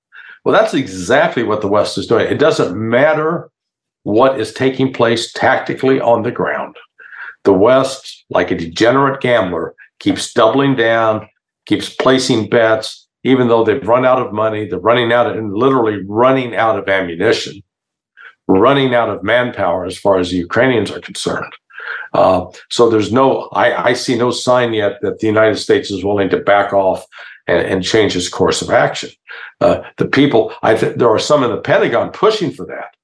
[0.45, 2.27] Well, that's exactly what the West is doing.
[2.27, 3.49] It doesn't matter
[4.03, 6.77] what is taking place tactically on the ground.
[7.43, 11.27] The West, like a degenerate gambler, keeps doubling down,
[11.65, 15.53] keeps placing bets, even though they've run out of money, they're running out of, and
[15.53, 17.61] literally running out of ammunition
[18.47, 21.53] running out of manpower as far as the Ukrainians are concerned.
[22.13, 26.03] Uh, so there's no, I, I, see no sign yet that the United States is
[26.03, 27.05] willing to back off
[27.47, 29.09] and, and change its course of action.
[29.59, 32.95] Uh, the people, I think there are some in the Pentagon pushing for that,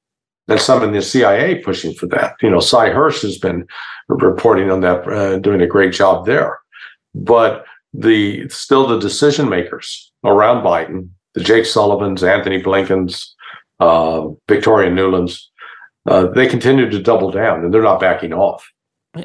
[0.48, 2.36] and some in the CIA pushing for that.
[2.42, 3.68] You know, Sy Hersh has been
[4.08, 6.60] reporting on that, uh, doing a great job there.
[7.14, 13.36] But the still the decision makers around Biden, the Jake Sullivans, Anthony Blinkens,
[13.80, 15.42] uh, Victoria Nulands,
[16.06, 18.68] uh, they continue to double down and they're not backing off.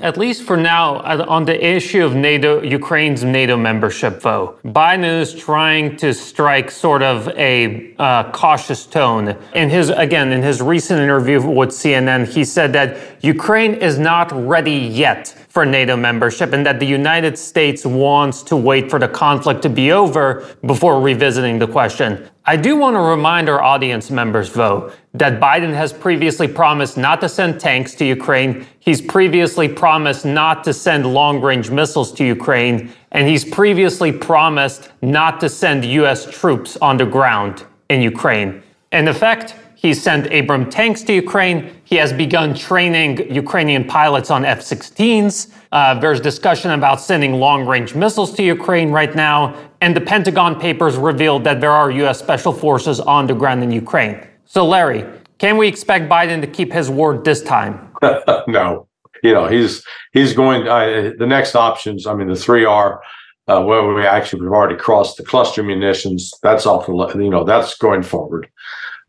[0.00, 5.34] At least for now, on the issue of NATO, Ukraine's NATO membership vote, Biden is
[5.34, 9.36] trying to strike sort of a uh, cautious tone.
[9.54, 14.30] In his, again, in his recent interview with CNN, he said that Ukraine is not
[14.32, 19.08] ready yet for NATO membership and that the United States wants to wait for the
[19.08, 22.28] conflict to be over before revisiting the question.
[22.44, 27.20] I do want to remind our audience members, though, that Biden has previously promised not
[27.20, 28.66] to send tanks to Ukraine.
[28.80, 32.92] He's previously promised not to send long range missiles to Ukraine.
[33.12, 36.28] And he's previously promised not to send U.S.
[36.30, 38.62] troops on the ground in Ukraine.
[38.90, 41.70] In effect, He's sent Abram tanks to Ukraine.
[41.84, 45.52] He has begun training Ukrainian pilots on F 16s.
[45.72, 49.54] Uh, there's discussion about sending long range missiles to Ukraine right now.
[49.82, 52.18] And the Pentagon papers revealed that there are U.S.
[52.18, 54.26] special forces on the ground in Ukraine.
[54.46, 55.04] So, Larry,
[55.38, 57.92] can we expect Biden to keep his word this time?
[58.48, 58.88] no.
[59.22, 60.68] You know, he's he's going.
[60.68, 62.06] Uh, the next options.
[62.06, 63.00] I mean, the three are
[63.46, 66.32] uh, well, we actually we've already crossed the cluster munitions.
[66.42, 66.88] That's off.
[66.88, 68.48] You know, that's going forward.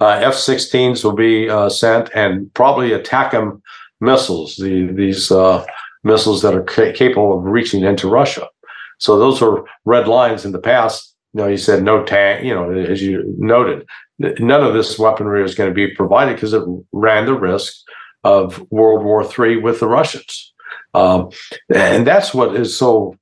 [0.01, 3.61] Uh, F-16s will be uh, sent, and probably ATACMS
[4.01, 4.57] missiles.
[4.57, 5.65] The, these uh,
[6.03, 8.49] missiles that are ca- capable of reaching into Russia.
[8.97, 11.14] So those are red lines in the past.
[11.35, 12.45] You know, you said no tank.
[12.45, 13.85] You know, as you noted,
[14.19, 17.75] none of this weaponry is going to be provided because it ran the risk
[18.23, 20.53] of World War III with the Russians.
[20.93, 21.31] Um,
[21.73, 23.15] and that's what is so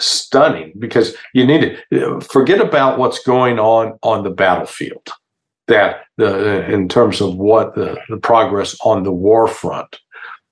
[0.00, 5.08] stunning because you need to forget about what's going on on the battlefield
[5.68, 10.00] that the, in terms of what the, the progress on the war front.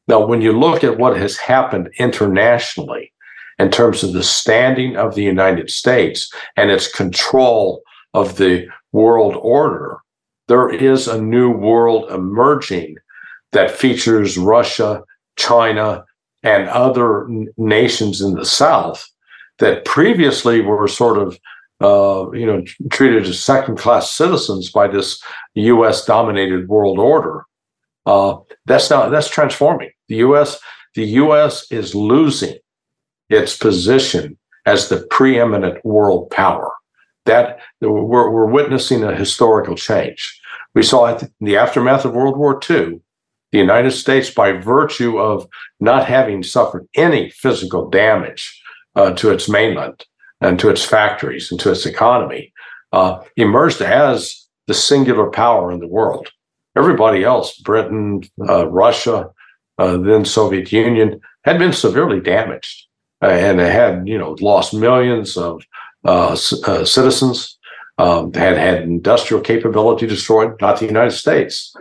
[0.06, 3.12] Now, when you look at what has happened internationally
[3.58, 7.82] in terms of the standing of the United States and its control
[8.14, 9.98] of the world order,
[10.46, 12.96] there is a new world emerging
[13.52, 15.02] that features Russia,
[15.36, 16.04] China,
[16.42, 19.06] and other nations in the South
[19.58, 21.38] that previously were sort of
[21.80, 25.22] uh, you know, treated as second-class citizens by this
[25.54, 27.44] U.S.-dominated world order.
[28.04, 29.90] Uh, that's not that's transforming.
[30.08, 30.58] The U.S.
[30.94, 31.70] The U.S.
[31.70, 32.56] is losing
[33.28, 36.70] its position as the preeminent world power.
[37.26, 40.40] That we're, we're witnessing a historical change.
[40.74, 43.00] We saw in the aftermath of World War II.
[43.50, 45.48] The United States, by virtue of
[45.80, 48.62] not having suffered any physical damage
[48.94, 50.04] uh, to its mainland,
[50.40, 52.52] and to its factories and to its economy,
[52.92, 56.28] uh, emerged as the singular power in the world.
[56.76, 59.30] Everybody else, Britain, uh, Russia,
[59.78, 62.86] uh, then Soviet Union, had been severely damaged,
[63.20, 65.62] and they had you know lost millions of
[66.04, 67.54] uh, uh, citizens.
[68.00, 70.52] Um, had had industrial capability destroyed.
[70.60, 71.74] Not the United States.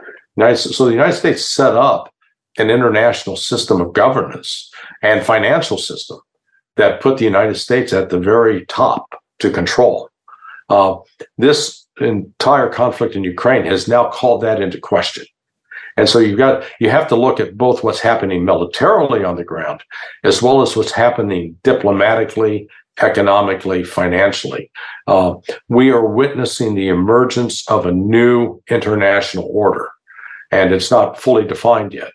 [0.55, 2.11] So the United States set up
[2.57, 4.71] an international system of governance
[5.03, 6.19] and financial system
[6.75, 10.09] that put the United States at the very top to control.
[10.69, 10.95] Uh,
[11.37, 15.25] this entire conflict in Ukraine has now called that into question.
[15.97, 19.43] And so you've got you have to look at both what's happening militarily on the
[19.43, 19.83] ground,
[20.23, 22.69] as well as what's happening diplomatically,
[23.01, 24.71] economically, financially.
[25.07, 25.33] Uh,
[25.67, 29.89] we are witnessing the emergence of a new international order,
[30.51, 32.13] and it's not fully defined yet,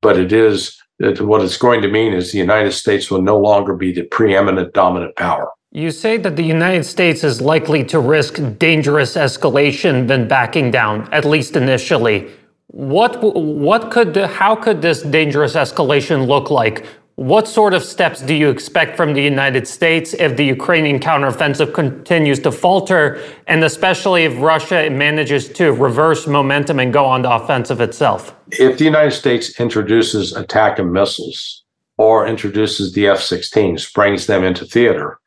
[0.00, 3.74] but it is what it's going to mean is the United States will no longer
[3.74, 5.50] be the preeminent dominant power.
[5.72, 11.12] You say that the United States is likely to risk dangerous escalation than backing down,
[11.12, 12.30] at least initially.
[12.68, 16.86] What what could how could this dangerous escalation look like?
[17.16, 21.72] What sort of steps do you expect from the United States if the Ukrainian counteroffensive
[21.72, 27.32] continues to falter, and especially if Russia manages to reverse momentum and go on the
[27.32, 28.34] offensive itself?
[28.50, 31.62] If the United States introduces ATACMS missiles
[31.98, 35.20] or introduces the F 16s, brings them into theater,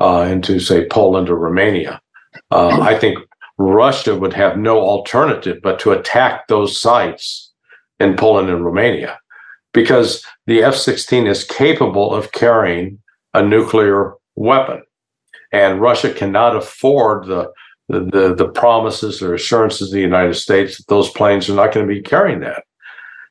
[0.00, 2.00] uh, into, say, Poland or Romania,
[2.50, 3.18] uh, I think
[3.58, 7.52] Russia would have no alternative but to attack those sites
[7.98, 9.18] in Poland and Romania
[9.72, 12.98] because the F 16 is capable of carrying
[13.34, 14.82] a nuclear weapon.
[15.52, 17.50] And Russia cannot afford the,
[17.88, 21.86] the, the, promises or assurances of the United States that those planes are not going
[21.86, 22.64] to be carrying that.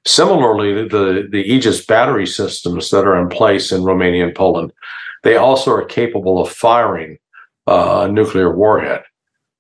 [0.06, 4.72] Similarly, the, the Aegis battery systems that are in place in Romania and Poland,
[5.24, 7.18] they also are capable of firing
[7.68, 9.02] uh, a nuclear warhead.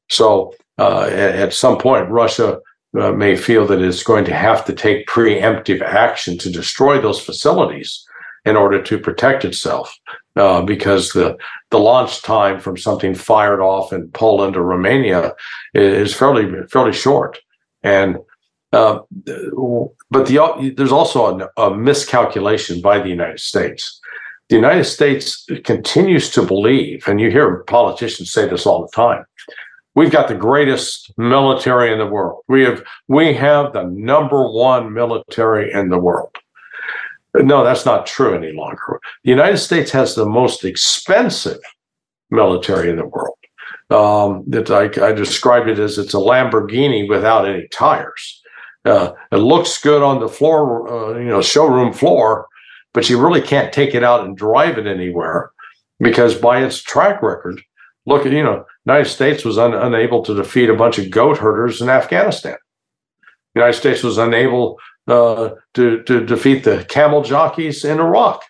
[0.09, 2.59] So uh, at, some point, Russia
[2.99, 7.19] uh, may feel that it's going to have to take preemptive action to destroy those
[7.19, 8.05] facilities
[8.45, 9.97] in order to protect itself,
[10.35, 11.35] uh, because the
[11.71, 15.33] the launch time from something fired off in Poland or Romania
[15.73, 17.39] is fairly fairly short,
[17.83, 18.17] and
[18.73, 18.99] Uh,
[20.11, 24.01] but the, there's also a, a miscalculation by the United States.
[24.49, 29.23] The United States continues to believe, and you hear politicians say this all the time,
[29.95, 32.43] we've got the greatest military in the world.
[32.47, 36.35] We have we have the number one military in the world.
[37.33, 38.99] No, that's not true any longer.
[39.23, 41.59] The United States has the most expensive
[42.29, 43.35] military in the world.
[43.89, 48.41] Um, that I, I described it as it's a Lamborghini without any tires.
[48.83, 52.47] Uh, it looks good on the floor, uh, you know, showroom floor,
[52.93, 55.51] but you really can't take it out and drive it anywhere
[55.99, 57.61] because by its track record,
[58.05, 61.37] look at you know, United States was un- unable to defeat a bunch of goat
[61.37, 62.57] herders in Afghanistan.
[63.55, 68.43] United States was unable uh, to to defeat the camel jockeys in Iraq,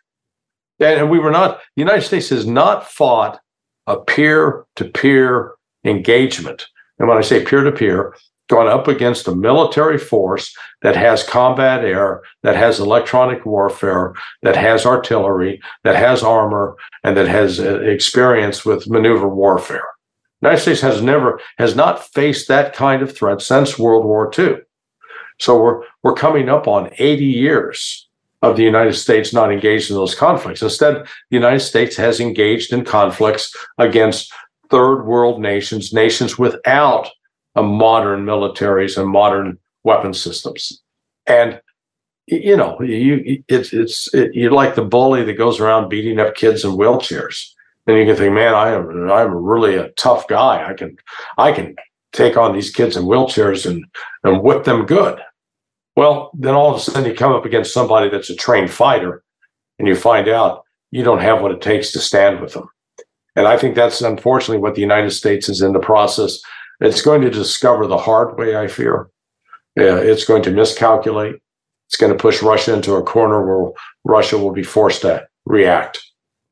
[0.80, 1.60] and we were not.
[1.76, 3.40] The United States has not fought
[3.88, 5.54] a peer to peer
[5.84, 6.66] engagement.
[6.98, 8.16] And when I say peer to peer,
[8.50, 14.14] gone up against a military force that has combat air, that has electronic warfare,
[14.44, 19.88] that has artillery, that has armor, and that has uh, experience with maneuver warfare.
[20.42, 24.32] The United States has never has not faced that kind of threat since World War
[24.38, 24.58] II.
[25.40, 28.08] So we're we're coming up on 80 years
[28.44, 30.62] of the United States not engaged in those conflicts.
[30.62, 34.32] Instead, the United States has engaged in conflicts against
[34.70, 37.10] third world nations, nations without
[37.56, 40.82] a modern militaries and modern weapon systems.
[41.26, 41.62] And
[42.28, 46.36] you know, you it's it's it, you're like the bully that goes around beating up
[46.36, 47.52] kids in wheelchairs.
[47.88, 50.68] And you can think, man, I am I'm really a tough guy.
[50.68, 50.98] I can
[51.38, 51.76] I can
[52.14, 53.86] take on these kids in wheelchairs and
[54.24, 55.20] and whip them good.
[55.96, 59.24] Well, then all of a sudden you come up against somebody that's a trained fighter,
[59.80, 62.68] and you find out you don't have what it takes to stand with them.
[63.36, 66.40] And I think that's unfortunately what the United States is in the process.
[66.80, 69.10] It's going to discover the hard way, I fear.
[69.76, 71.36] Yeah, it's going to miscalculate.
[71.88, 73.72] It's going to push Russia into a corner where
[74.04, 76.02] Russia will be forced to react.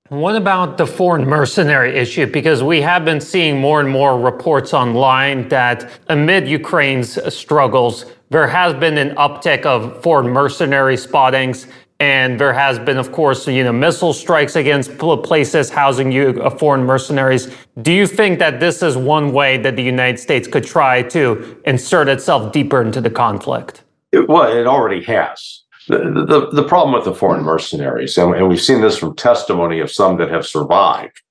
[0.09, 2.28] What about the foreign mercenary issue?
[2.28, 8.47] Because we have been seeing more and more reports online that amid Ukraine's struggles, there
[8.47, 11.67] has been an uptick of foreign mercenary spottings.
[12.04, 16.49] And there has been, of course, you know, missile strikes against places housing you uh,
[16.49, 17.56] foreign mercenaries.
[17.82, 21.58] Do you think that this is one way that the United States could try to
[21.64, 23.86] insert itself deeper into the conflict?
[24.12, 25.64] It, well, it already has.
[25.88, 29.80] The, the, the problem with the foreign mercenaries, and, and we've seen this from testimony
[29.80, 31.22] of some that have survived,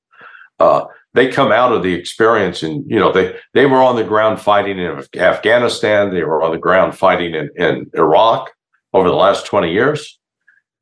[0.59, 4.05] uh, they come out of the experience and you know they they were on the
[4.05, 8.51] ground fighting in afghanistan they were on the ground fighting in, in iraq
[8.95, 10.19] over the last 20 years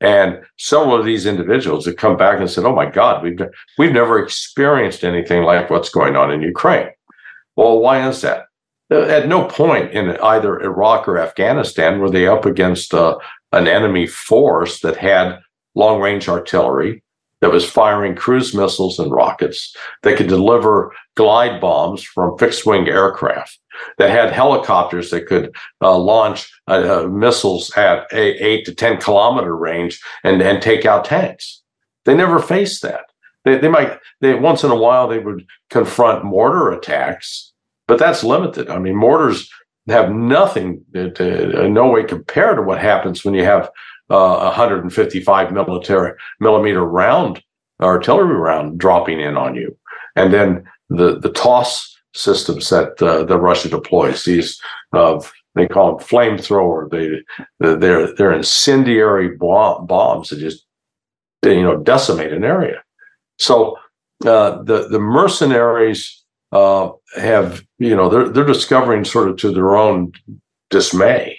[0.01, 3.39] and several of these individuals have come back and said oh my god we've
[3.77, 6.89] we've never experienced anything like what's going on in ukraine.
[7.55, 8.47] Well why is that?
[8.89, 13.17] At no point in either iraq or afghanistan were they up against uh,
[13.53, 15.39] an enemy force that had
[15.75, 17.01] long range artillery,
[17.41, 22.87] that was firing cruise missiles and rockets, that could deliver glide bombs from fixed wing
[22.87, 23.59] aircraft,
[23.97, 28.99] that had helicopters that could uh, launch uh, uh, missiles at a eight to 10
[28.99, 31.61] kilometer range and, and take out tanks.
[32.05, 33.05] They never faced that.
[33.45, 37.53] They, they might, they, once in a while, they would confront mortar attacks,
[37.87, 38.69] but that's limited.
[38.69, 39.49] I mean, mortars
[39.87, 43.69] have nothing to, no way compared to what happens when you have
[44.09, 47.41] uh, 155 military millimeter round
[47.81, 49.75] artillery round dropping in on you,
[50.15, 54.59] and then the the TOS systems that uh, Russia deploys these
[54.93, 55.19] uh,
[55.55, 56.89] they call them flamethrower.
[56.89, 57.21] They
[57.59, 60.65] they're they're incendiary bomb, bombs that just
[61.43, 62.81] you know decimate an area.
[63.37, 63.77] So
[64.25, 69.75] uh, the the mercenaries uh, have you know they're they're discovering sort of to their
[69.75, 70.13] own
[70.69, 71.37] dismay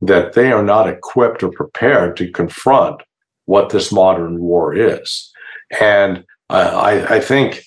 [0.00, 3.02] that they are not equipped or prepared to confront
[3.46, 5.32] what this modern war is,
[5.80, 7.62] and I, I think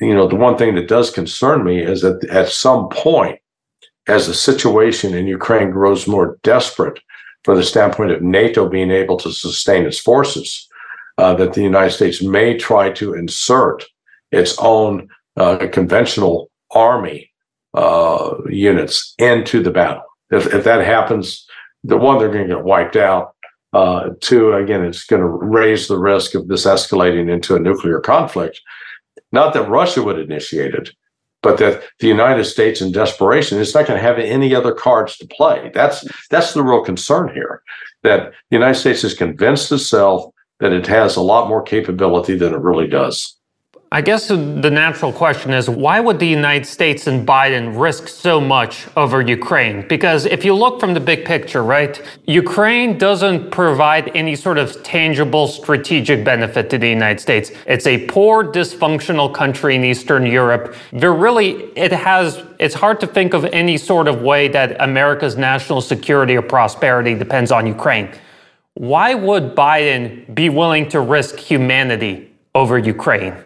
[0.00, 3.38] you know the one thing that does concern me is that at some point,
[4.06, 7.00] as the situation in Ukraine grows more desperate
[7.42, 10.68] from the standpoint of NATO being able to sustain its forces,
[11.18, 13.84] uh, that the United States may try to insert
[14.32, 17.30] its own uh, conventional army
[17.74, 20.02] uh, units into the battle.
[20.30, 21.46] If, if that happens,
[21.82, 23.34] the one they're going to get wiped out.
[23.72, 28.00] Uh, two, again, it's going to raise the risk of this escalating into a nuclear
[28.00, 28.60] conflict.
[29.34, 30.90] Not that Russia would initiate it,
[31.42, 35.18] but that the United States, in desperation, is not going to have any other cards
[35.18, 35.72] to play.
[35.74, 37.60] That's that's the real concern here.
[38.04, 42.54] That the United States has convinced itself that it has a lot more capability than
[42.54, 43.36] it really does.
[43.94, 48.40] I guess the natural question is why would the United States and Biden risk so
[48.40, 49.86] much over Ukraine?
[49.86, 54.82] Because if you look from the big picture, right, Ukraine doesn't provide any sort of
[54.82, 57.52] tangible strategic benefit to the United States.
[57.68, 60.74] It's a poor, dysfunctional country in Eastern Europe.
[60.92, 65.36] There really, it has, it's hard to think of any sort of way that America's
[65.36, 68.10] national security or prosperity depends on Ukraine.
[68.74, 73.36] Why would Biden be willing to risk humanity over Ukraine?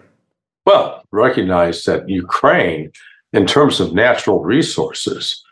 [0.68, 2.92] Well, recognize that Ukraine,
[3.32, 5.42] in terms of natural resources,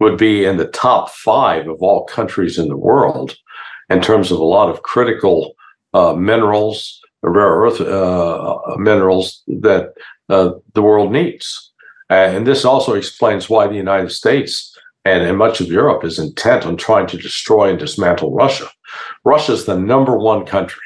[0.00, 3.34] would be in the top five of all countries in the world
[3.88, 5.54] in terms of a lot of critical
[5.94, 9.94] uh, minerals, rare earth uh, minerals that
[10.28, 11.72] uh, the world needs.
[12.10, 16.66] And this also explains why the United States and, and much of Europe is intent
[16.66, 18.68] on trying to destroy and dismantle Russia.
[19.24, 20.85] Russia is the number one country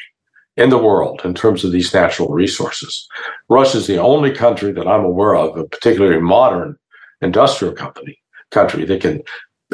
[0.60, 3.08] in the world in terms of these natural resources.
[3.48, 6.76] Russia is the only country that I'm aware of, a particularly modern
[7.22, 8.18] industrial company
[8.50, 9.22] country that can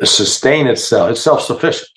[0.04, 1.10] sustain itself.
[1.10, 1.90] It's self-sufficient.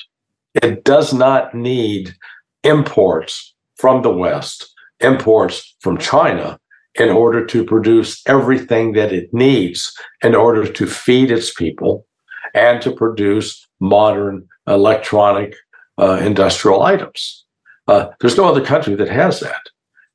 [0.56, 2.16] It does not need
[2.64, 6.60] imports from the West, imports from China,
[6.96, 12.08] in order to produce everything that it needs in order to feed its people
[12.56, 15.56] and to produce modern electronic
[16.00, 17.46] uh, industrial items.
[17.90, 19.70] Uh, there's no other country that has that.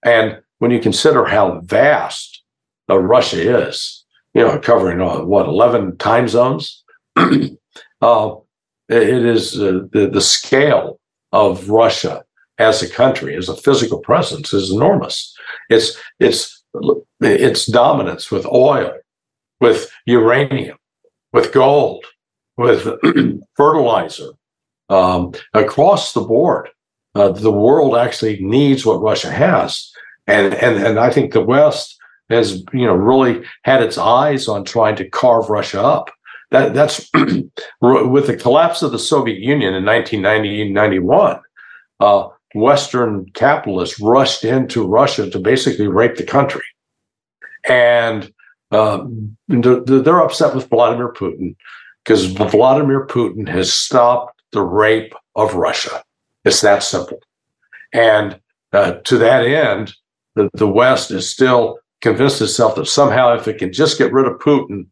[0.05, 2.45] And when you consider how vast
[2.89, 6.85] uh, Russia is, you know, covering uh, what 11 time zones,
[7.17, 8.35] uh,
[8.89, 11.01] it is uh, the the scale
[11.33, 12.23] of Russia
[12.59, 15.35] as a country, as a physical presence, is enormous.
[15.69, 16.63] It's it's
[17.21, 18.93] its dominance with oil,
[19.61, 20.77] with uranium,
[21.33, 22.05] with gold,
[22.57, 22.87] with
[23.57, 24.31] fertilizer,
[24.91, 26.69] um, across the board
[27.15, 29.91] uh, the world actually needs what Russia has,
[30.27, 31.97] and and and I think the West
[32.31, 36.11] has you know really had its eyes on trying to carve Russia up.
[36.51, 37.11] That that's
[37.81, 41.41] with the collapse of the Soviet Union in 1990-91.
[42.01, 46.65] Uh, Western capitalists rushed into Russia to basically rape the country,
[47.69, 48.33] and
[48.71, 49.05] uh,
[49.49, 51.57] they're upset with Vladimir Putin
[52.05, 56.04] because Vladimir Putin has stopped the rape of Russia.
[56.45, 57.21] It's that simple.
[57.93, 58.41] And
[58.73, 59.95] uh, to that end,
[60.35, 64.27] the, the West is still convinced itself that somehow, if it can just get rid
[64.27, 64.87] of Putin,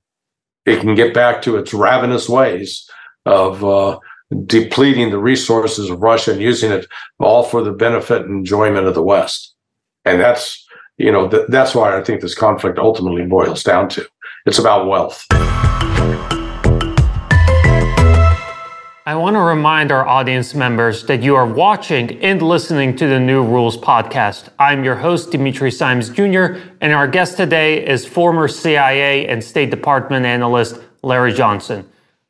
[0.64, 2.88] it can get back to its ravenous ways
[3.26, 3.98] of uh,
[4.46, 6.86] depleting the resources of Russia and using it
[7.18, 9.54] all for the benefit and enjoyment of the West.
[10.04, 10.64] And that's,
[10.96, 14.06] you know, th- that's why I think this conflict ultimately boils down to.
[14.46, 15.26] It's about wealth.
[19.04, 23.18] I want to remind our audience members that you are watching and listening to the
[23.18, 24.50] New Rules podcast.
[24.60, 29.70] I'm your host, Dimitri Simes Jr., and our guest today is former CIA and State
[29.70, 31.84] Department analyst Larry Johnson.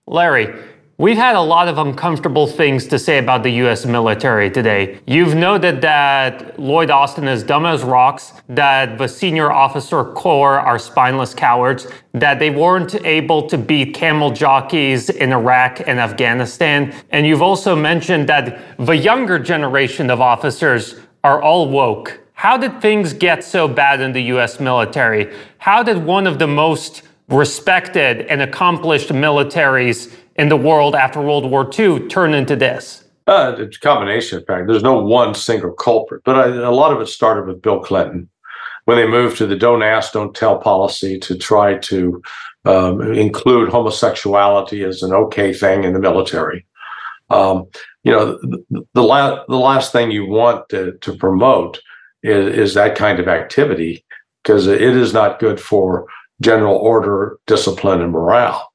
[0.06, 0.58] Larry,
[1.02, 5.00] We've had a lot of uncomfortable things to say about the US military today.
[5.04, 10.78] You've noted that Lloyd Austin is dumb as rocks, that the senior officer corps are
[10.78, 16.94] spineless cowards, that they weren't able to beat camel jockeys in Iraq and Afghanistan.
[17.10, 22.20] And you've also mentioned that the younger generation of officers are all woke.
[22.34, 25.34] How did things get so bad in the US military?
[25.58, 31.50] How did one of the most respected and accomplished militaries in the world after World
[31.50, 33.04] War II turn into this?
[33.26, 34.68] Uh, it's a combination of factors.
[34.68, 38.28] There's no one single culprit, but I, a lot of it started with Bill Clinton
[38.84, 42.22] when they moved to the don't ask, don't tell policy to try to
[42.64, 46.66] um, include homosexuality as an okay thing in the military.
[47.30, 47.66] Um,
[48.02, 51.80] you know, the, the, la- the last thing you want to, to promote
[52.22, 54.04] is, is that kind of activity
[54.42, 56.06] because it is not good for
[56.40, 58.71] general order, discipline, and morale.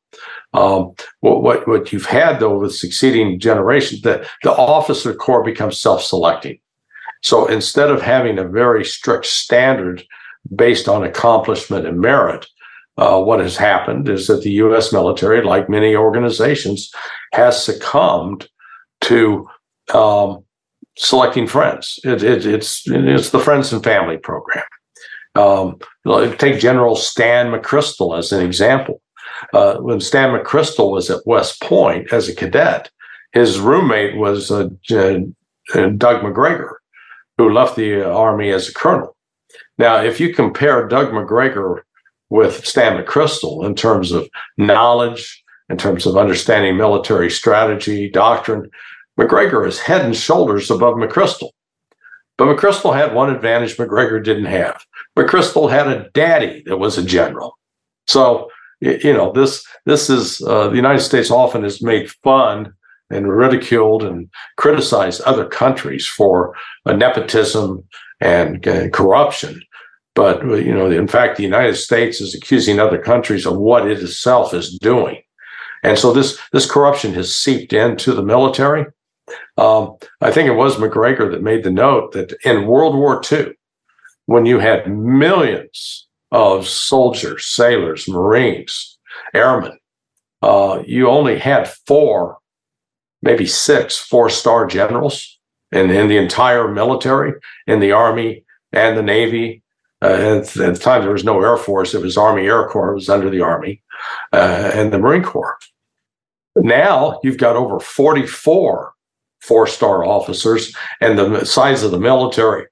[0.53, 5.79] Um, what, what, what you've had though with succeeding generations, that the officer corps becomes
[5.79, 6.59] self-selecting.
[7.21, 10.03] So instead of having a very strict standard
[10.55, 12.45] based on accomplishment and merit,
[12.97, 14.91] uh, what has happened is that the U.S.
[14.91, 16.91] military, like many organizations,
[17.33, 18.47] has succumbed
[19.01, 19.47] to
[19.93, 20.43] um,
[20.97, 21.99] selecting friends.
[22.03, 24.63] It, it, it's it's the friends and family program.
[25.35, 25.77] Um,
[26.37, 29.01] take General Stan McChrystal as an example
[29.53, 32.89] uh, when Stan McChrystal was at West Point as a cadet,
[33.33, 36.77] his roommate was uh, Doug Macgregor,
[37.37, 39.15] who left the Army as a colonel.
[39.77, 41.85] Now, if you compare Doug Macgregor
[42.29, 48.69] with Stan McChrystal in terms of knowledge, in terms of understanding military strategy, doctrine,
[49.17, 51.49] Macgregor is head and shoulders above McChrystal.
[52.37, 54.83] But McChrystal had one advantage Macgregor didn't have.
[55.17, 57.57] McChrystal had a daddy that was a general.
[58.07, 58.49] So,
[58.79, 62.73] you know, this this is uh, the United States often has made fun
[63.09, 66.55] and ridiculed and criticized other countries for
[66.85, 67.83] uh, nepotism
[68.19, 69.61] and uh, corruption.
[70.15, 74.01] But you know, in fact, the United States is accusing other countries of what it
[74.01, 75.21] itself is doing,
[75.83, 78.85] and so this this corruption has seeped into the military.
[79.57, 83.53] Um, I think it was Macgregor that made the note that in World War II,
[84.25, 88.97] when you had millions of soldiers, sailors, Marines,
[89.33, 89.77] airmen,
[90.41, 92.37] uh, you only had four,
[93.21, 95.39] maybe six four star generals
[95.71, 97.33] in, in the entire military,
[97.65, 99.63] in the Army and the Navy.
[100.01, 101.95] Uh, at, at, the time, there was no Air Force.
[101.95, 102.91] It was Army Air Corps.
[102.91, 103.81] It was under the Army
[104.31, 105.57] uh, and the Marine Corps.
[106.55, 108.93] Now you've got over 44
[109.41, 112.65] four star officers, and the size of the military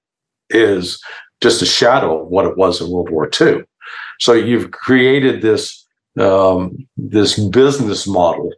[0.49, 1.01] is
[1.41, 3.63] just a shadow of what it was in World War II.
[4.19, 5.85] So you've created this
[6.19, 8.53] um, this business model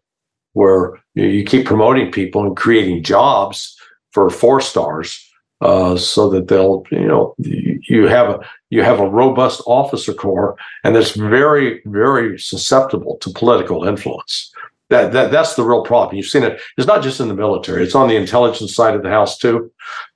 [0.54, 3.76] where you keep promoting people and creating jobs
[4.12, 5.28] for four stars,
[5.62, 10.56] uh, so that they'll you know you have a you have a robust officer corps
[10.84, 14.52] and that's very very susceptible to political influence.
[14.90, 16.16] That, that that's the real problem.
[16.16, 16.62] You've seen it.
[16.78, 17.84] It's not just in the military.
[17.84, 19.72] It's on the intelligence side of the house too.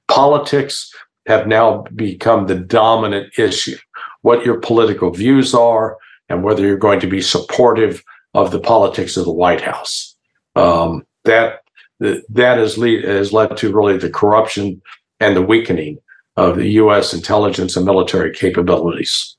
[0.08, 0.94] Politics
[1.28, 3.78] have now become the dominant issue.
[4.22, 5.98] What your political views are,
[6.30, 8.04] and whether you're going to be supportive
[8.34, 10.16] of the politics of the White House.
[10.56, 11.62] Um, that
[12.00, 14.82] that has, lead, has led to really the corruption
[15.20, 16.00] and the weakening
[16.36, 17.14] of the U.S.
[17.14, 19.36] intelligence and military capabilities.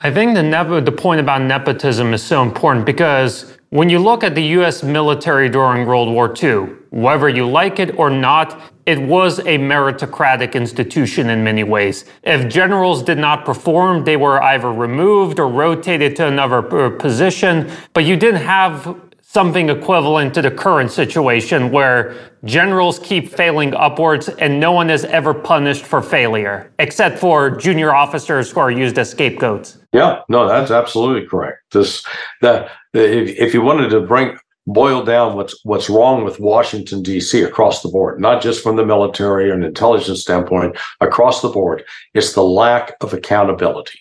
[0.00, 4.24] I think the ne- the point about nepotism is so important because when you look
[4.24, 9.00] at the US military during World War II, whether you like it or not, it
[9.00, 12.04] was a meritocratic institution in many ways.
[12.24, 17.70] If generals did not perform, they were either removed or rotated to another uh, position,
[17.92, 24.28] but you didn't have something equivalent to the current situation where generals keep failing upwards
[24.28, 28.98] and no one is ever punished for failure, except for junior officers who are used
[28.98, 29.78] as scapegoats.
[29.92, 31.58] Yeah, no, that's absolutely correct.
[31.70, 32.04] This
[32.40, 34.36] that if, if you wanted to bring
[34.72, 37.42] boil down what's what's wrong with Washington D.C.
[37.42, 41.84] across the board, not just from the military or an intelligence standpoint, across the board,
[42.14, 44.00] it's the lack of accountability.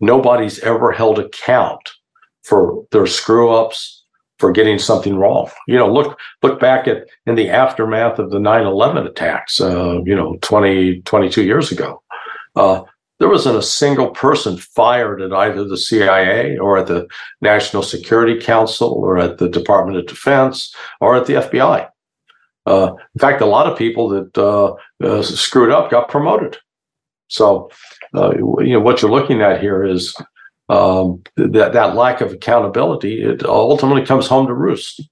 [0.00, 1.90] Nobody's ever held account
[2.42, 4.04] for their screw ups,
[4.38, 5.50] for getting something wrong.
[5.66, 10.14] You know, look look back at in the aftermath of the 9/11 attacks, uh, you
[10.14, 12.02] know, 20 22 years ago.
[12.56, 12.82] Uh,
[13.18, 17.06] there wasn't a single person fired at either the CIA or at the
[17.40, 21.88] National Security Council or at the Department of Defense or at the FBI.
[22.66, 26.56] Uh, in fact, a lot of people that uh, uh, screwed up got promoted.
[27.28, 27.70] So,
[28.14, 30.14] uh, you know, what you're looking at here is
[30.68, 33.22] um, that that lack of accountability.
[33.22, 35.02] It ultimately comes home to roost.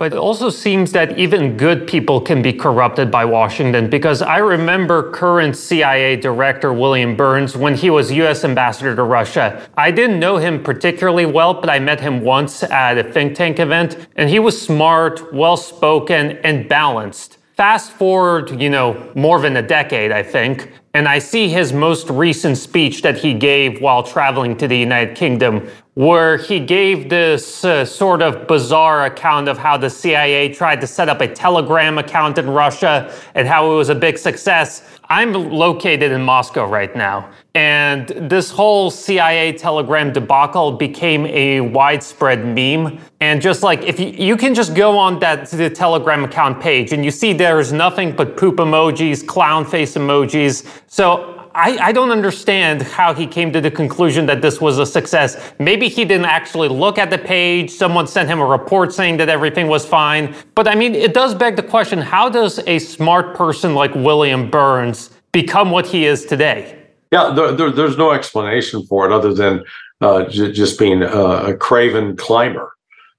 [0.00, 4.38] But it also seems that even good people can be corrupted by Washington because I
[4.38, 9.68] remember current CIA Director William Burns when he was US Ambassador to Russia.
[9.76, 13.58] I didn't know him particularly well, but I met him once at a think tank
[13.58, 17.36] event, and he was smart, well spoken, and balanced.
[17.58, 22.08] Fast forward, you know, more than a decade, I think, and I see his most
[22.08, 25.68] recent speech that he gave while traveling to the United Kingdom,
[26.00, 30.86] where he gave this uh, sort of bizarre account of how the CIA tried to
[30.86, 34.82] set up a Telegram account in Russia and how it was a big success.
[35.10, 42.46] I'm located in Moscow right now, and this whole CIA Telegram debacle became a widespread
[42.46, 42.98] meme.
[43.20, 46.94] And just like if you, you can just go on that the Telegram account page
[46.94, 50.66] and you see there's nothing but poop emojis, clown face emojis.
[50.86, 54.86] So I, I, don't understand how he came to the conclusion that this was a
[54.86, 55.52] success.
[55.58, 57.70] Maybe he didn't actually look at the page.
[57.70, 60.34] Someone sent him a report saying that everything was fine.
[60.54, 64.50] But I mean, it does beg the question how does a smart person like William
[64.50, 66.76] Burns become what he is today?
[67.10, 69.64] Yeah, there, there, there's no explanation for it other than
[70.00, 72.72] uh, j- just being a, a craven climber.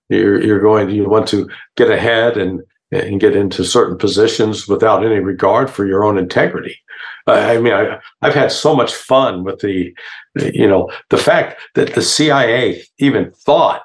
[0.07, 2.61] You're, you're going, you want to get ahead and
[2.91, 6.77] and get into certain positions without any regard for your own integrity.
[7.27, 9.93] I mean, I, have had so much fun with the,
[10.35, 13.83] you know, the fact that the CIA even thought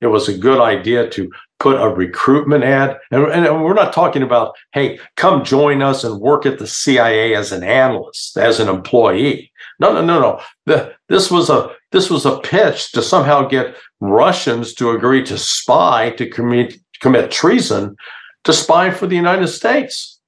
[0.00, 2.98] it was a good idea to put a recruitment ad.
[3.10, 7.34] And, and we're not talking about, hey, come join us and work at the CIA
[7.34, 9.50] as an analyst, as an employee.
[9.80, 10.40] No, no, no, no.
[10.66, 15.38] The, this was a this was a pitch to somehow get Russians to agree to
[15.38, 17.96] spy to commit commit treason
[18.44, 20.18] to spy for the United States.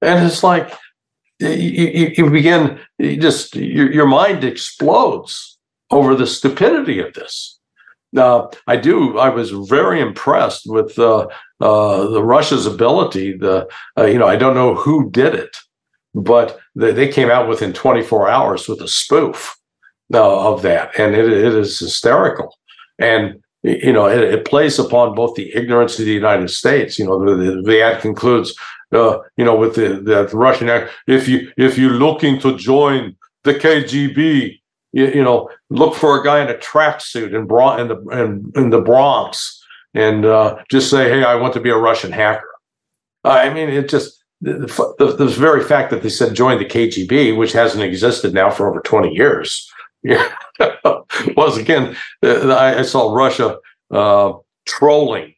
[0.00, 0.72] And it's like,
[1.40, 5.58] you, you begin you just your, your mind explodes
[5.90, 7.58] over the stupidity of this.
[8.16, 9.18] Uh, I do.
[9.18, 11.28] I was very impressed with uh,
[11.60, 13.36] uh, the Russia's ability.
[13.36, 13.68] The
[13.98, 15.56] uh, you know I don't know who did it,
[16.14, 19.56] but they, they came out within 24 hours with a spoof
[20.14, 22.56] uh, of that, and it, it is hysterical.
[22.98, 26.98] And you know it, it, plays upon both the ignorance of the United States.
[26.98, 28.54] You know the, the, the ad concludes
[28.92, 30.90] uh, you know, with the, the, Russian act.
[31.06, 34.60] If you if you're looking to join the KGB,
[34.92, 37.42] you, you know, look for a guy in a tracksuit in,
[37.80, 39.62] in the in, in the Bronx
[39.94, 42.48] and uh, just say, "Hey, I want to be a Russian hacker."
[43.24, 47.36] I mean, it just the, the, the, very fact that they said join the KGB,
[47.36, 49.68] which hasn't existed now for over 20 years,
[50.02, 50.28] yeah,
[51.36, 53.58] was again, uh, I, I saw Russia
[53.90, 54.32] uh,
[54.66, 55.34] trolling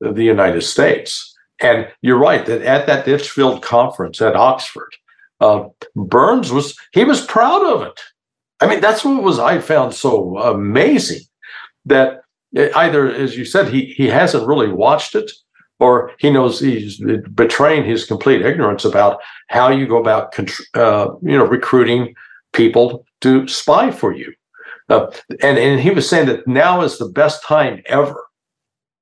[0.00, 1.31] the United States.
[1.62, 4.94] And you're right that at that Ditchley conference at Oxford,
[5.40, 8.00] uh, Burns was he was proud of it.
[8.60, 11.22] I mean, that's what was I found so amazing
[11.86, 12.22] that
[12.56, 15.30] either, as you said, he he hasn't really watched it,
[15.78, 17.00] or he knows he's
[17.34, 20.36] betraying his complete ignorance about how you go about
[20.74, 22.14] uh, you know recruiting
[22.52, 24.32] people to spy for you.
[24.88, 25.10] Uh,
[25.40, 28.20] and and he was saying that now is the best time ever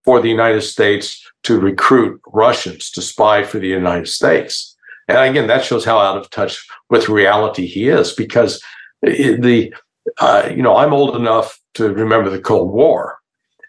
[0.04, 4.76] for the United States to recruit Russians to spy for the United States.
[5.08, 8.62] And again, that shows how out of touch with reality he is because
[9.02, 9.74] the,
[10.20, 13.18] uh, you know, I'm old enough to remember the Cold War.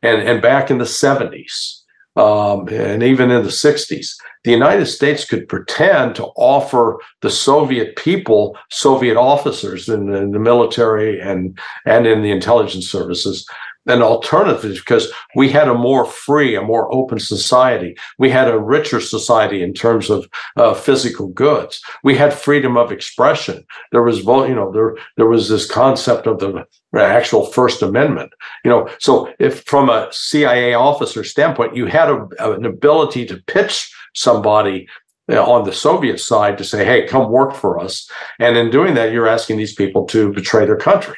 [0.04, 1.82] And, and back in the 70s
[2.18, 7.96] um, and even in the 60s, the United States could pretend to offer the Soviet
[7.96, 13.48] people, Soviet officers in, in the military and, and in the intelligence services,
[13.88, 17.96] an alternative because we had a more free, a more open society.
[18.20, 21.82] We had a richer society in terms of uh, physical goods.
[22.04, 23.66] We had freedom of expression.
[23.92, 26.66] There was, you know, there there was this concept of the
[26.96, 28.32] actual First Amendment.
[28.64, 33.42] You know, so if from a CIA officer standpoint, you had a, an ability to
[33.48, 34.88] pitch somebody
[35.28, 38.10] on the Soviet side to say, "Hey, come work for us,"
[38.40, 41.18] and in doing that, you're asking these people to betray their country.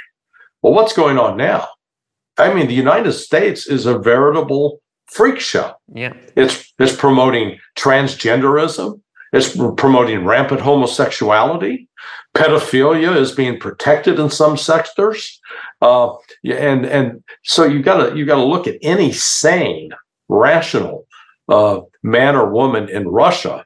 [0.61, 1.68] Well, what's going on now?
[2.38, 5.73] I mean, the United States is a veritable freak show.
[5.93, 6.13] Yeah.
[6.36, 8.99] It's it's promoting transgenderism.
[9.31, 11.88] It's promoting rampant homosexuality.
[12.36, 15.39] Pedophilia is being protected in some sectors,
[15.81, 16.13] uh,
[16.43, 19.91] and and so you've got to you got to look at any sane,
[20.29, 21.07] rational
[21.49, 23.65] uh, man or woman in Russia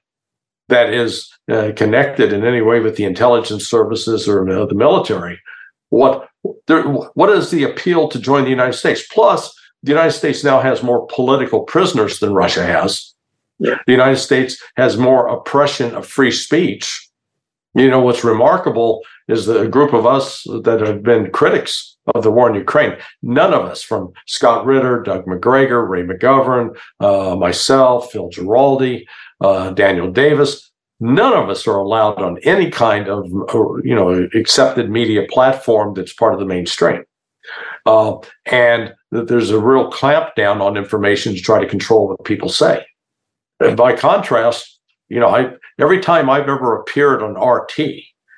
[0.69, 5.39] that is uh, connected in any way with the intelligence services or the military.
[5.89, 6.27] What
[6.67, 9.03] there, what is the appeal to join the United States?
[9.11, 13.13] Plus, the United States now has more political prisoners than Russia has.
[13.59, 13.77] Yeah.
[13.85, 17.09] The United States has more oppression of free speech.
[17.73, 22.31] You know, what's remarkable is the group of us that have been critics of the
[22.31, 28.11] war in Ukraine, none of us, from Scott Ritter, Doug Macgregor, Ray McGovern, uh, myself,
[28.11, 29.05] Phil Giraldi,
[29.41, 33.27] uh, Daniel Davis, none of us are allowed on any kind of
[33.83, 37.03] you know accepted media platform that's part of the mainstream
[37.85, 42.85] uh, and there's a real clampdown on information to try to control what people say
[43.59, 44.79] and by contrast
[45.09, 47.79] you know i every time i've ever appeared on rt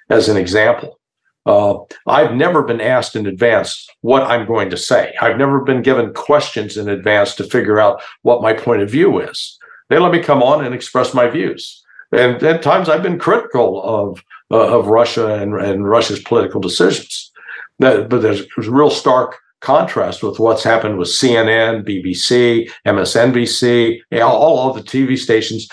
[0.09, 0.99] as an example
[1.45, 5.15] uh, I've never been asked in advance what I'm going to say.
[5.19, 9.19] I've never been given questions in advance to figure out what my point of view
[9.19, 9.57] is.
[9.89, 11.83] They let me come on and express my views.
[12.11, 17.31] And at times I've been critical of uh, of Russia and, and Russia's political decisions.
[17.79, 23.99] That, but there's, there's a real stark contrast with what's happened with CNN, BBC, MSNBC,
[24.21, 25.67] all, all the TV stations.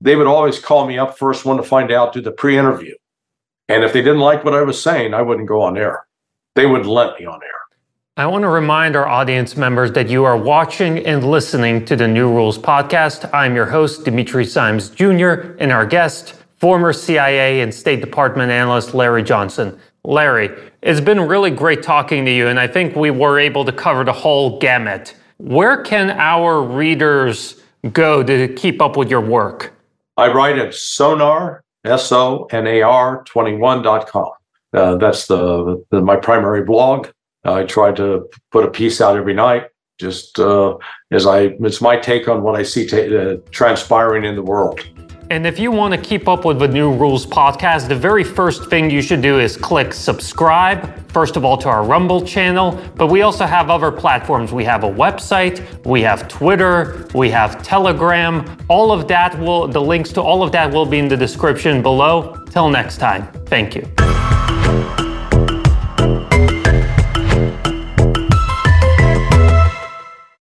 [0.00, 2.94] They would always call me up first one to find out, do the pre-interview.
[3.68, 6.06] And if they didn't like what I was saying, I wouldn't go on air.
[6.54, 7.63] They wouldn't let me on air.
[8.16, 12.06] I want to remind our audience members that you are watching and listening to the
[12.06, 13.28] New Rules podcast.
[13.34, 18.94] I'm your host, Dimitri Simes Jr., and our guest, former CIA and State Department analyst
[18.94, 19.76] Larry Johnson.
[20.04, 20.50] Larry,
[20.80, 24.04] it's been really great talking to you, and I think we were able to cover
[24.04, 25.16] the whole gamut.
[25.38, 27.60] Where can our readers
[27.92, 29.74] go to keep up with your work?
[30.16, 34.30] I write at sonar, S O N A R 21.com.
[34.72, 37.08] Uh, that's the, the, my primary blog.
[37.44, 39.66] I try to put a piece out every night,
[39.98, 40.76] just uh,
[41.10, 44.80] as I, it's my take on what I see uh, transpiring in the world.
[45.30, 48.68] And if you want to keep up with the New Rules podcast, the very first
[48.68, 52.78] thing you should do is click subscribe, first of all, to our Rumble channel.
[52.94, 54.52] But we also have other platforms.
[54.52, 58.44] We have a website, we have Twitter, we have Telegram.
[58.68, 61.80] All of that will, the links to all of that will be in the description
[61.80, 62.44] below.
[62.50, 64.13] Till next time, thank you.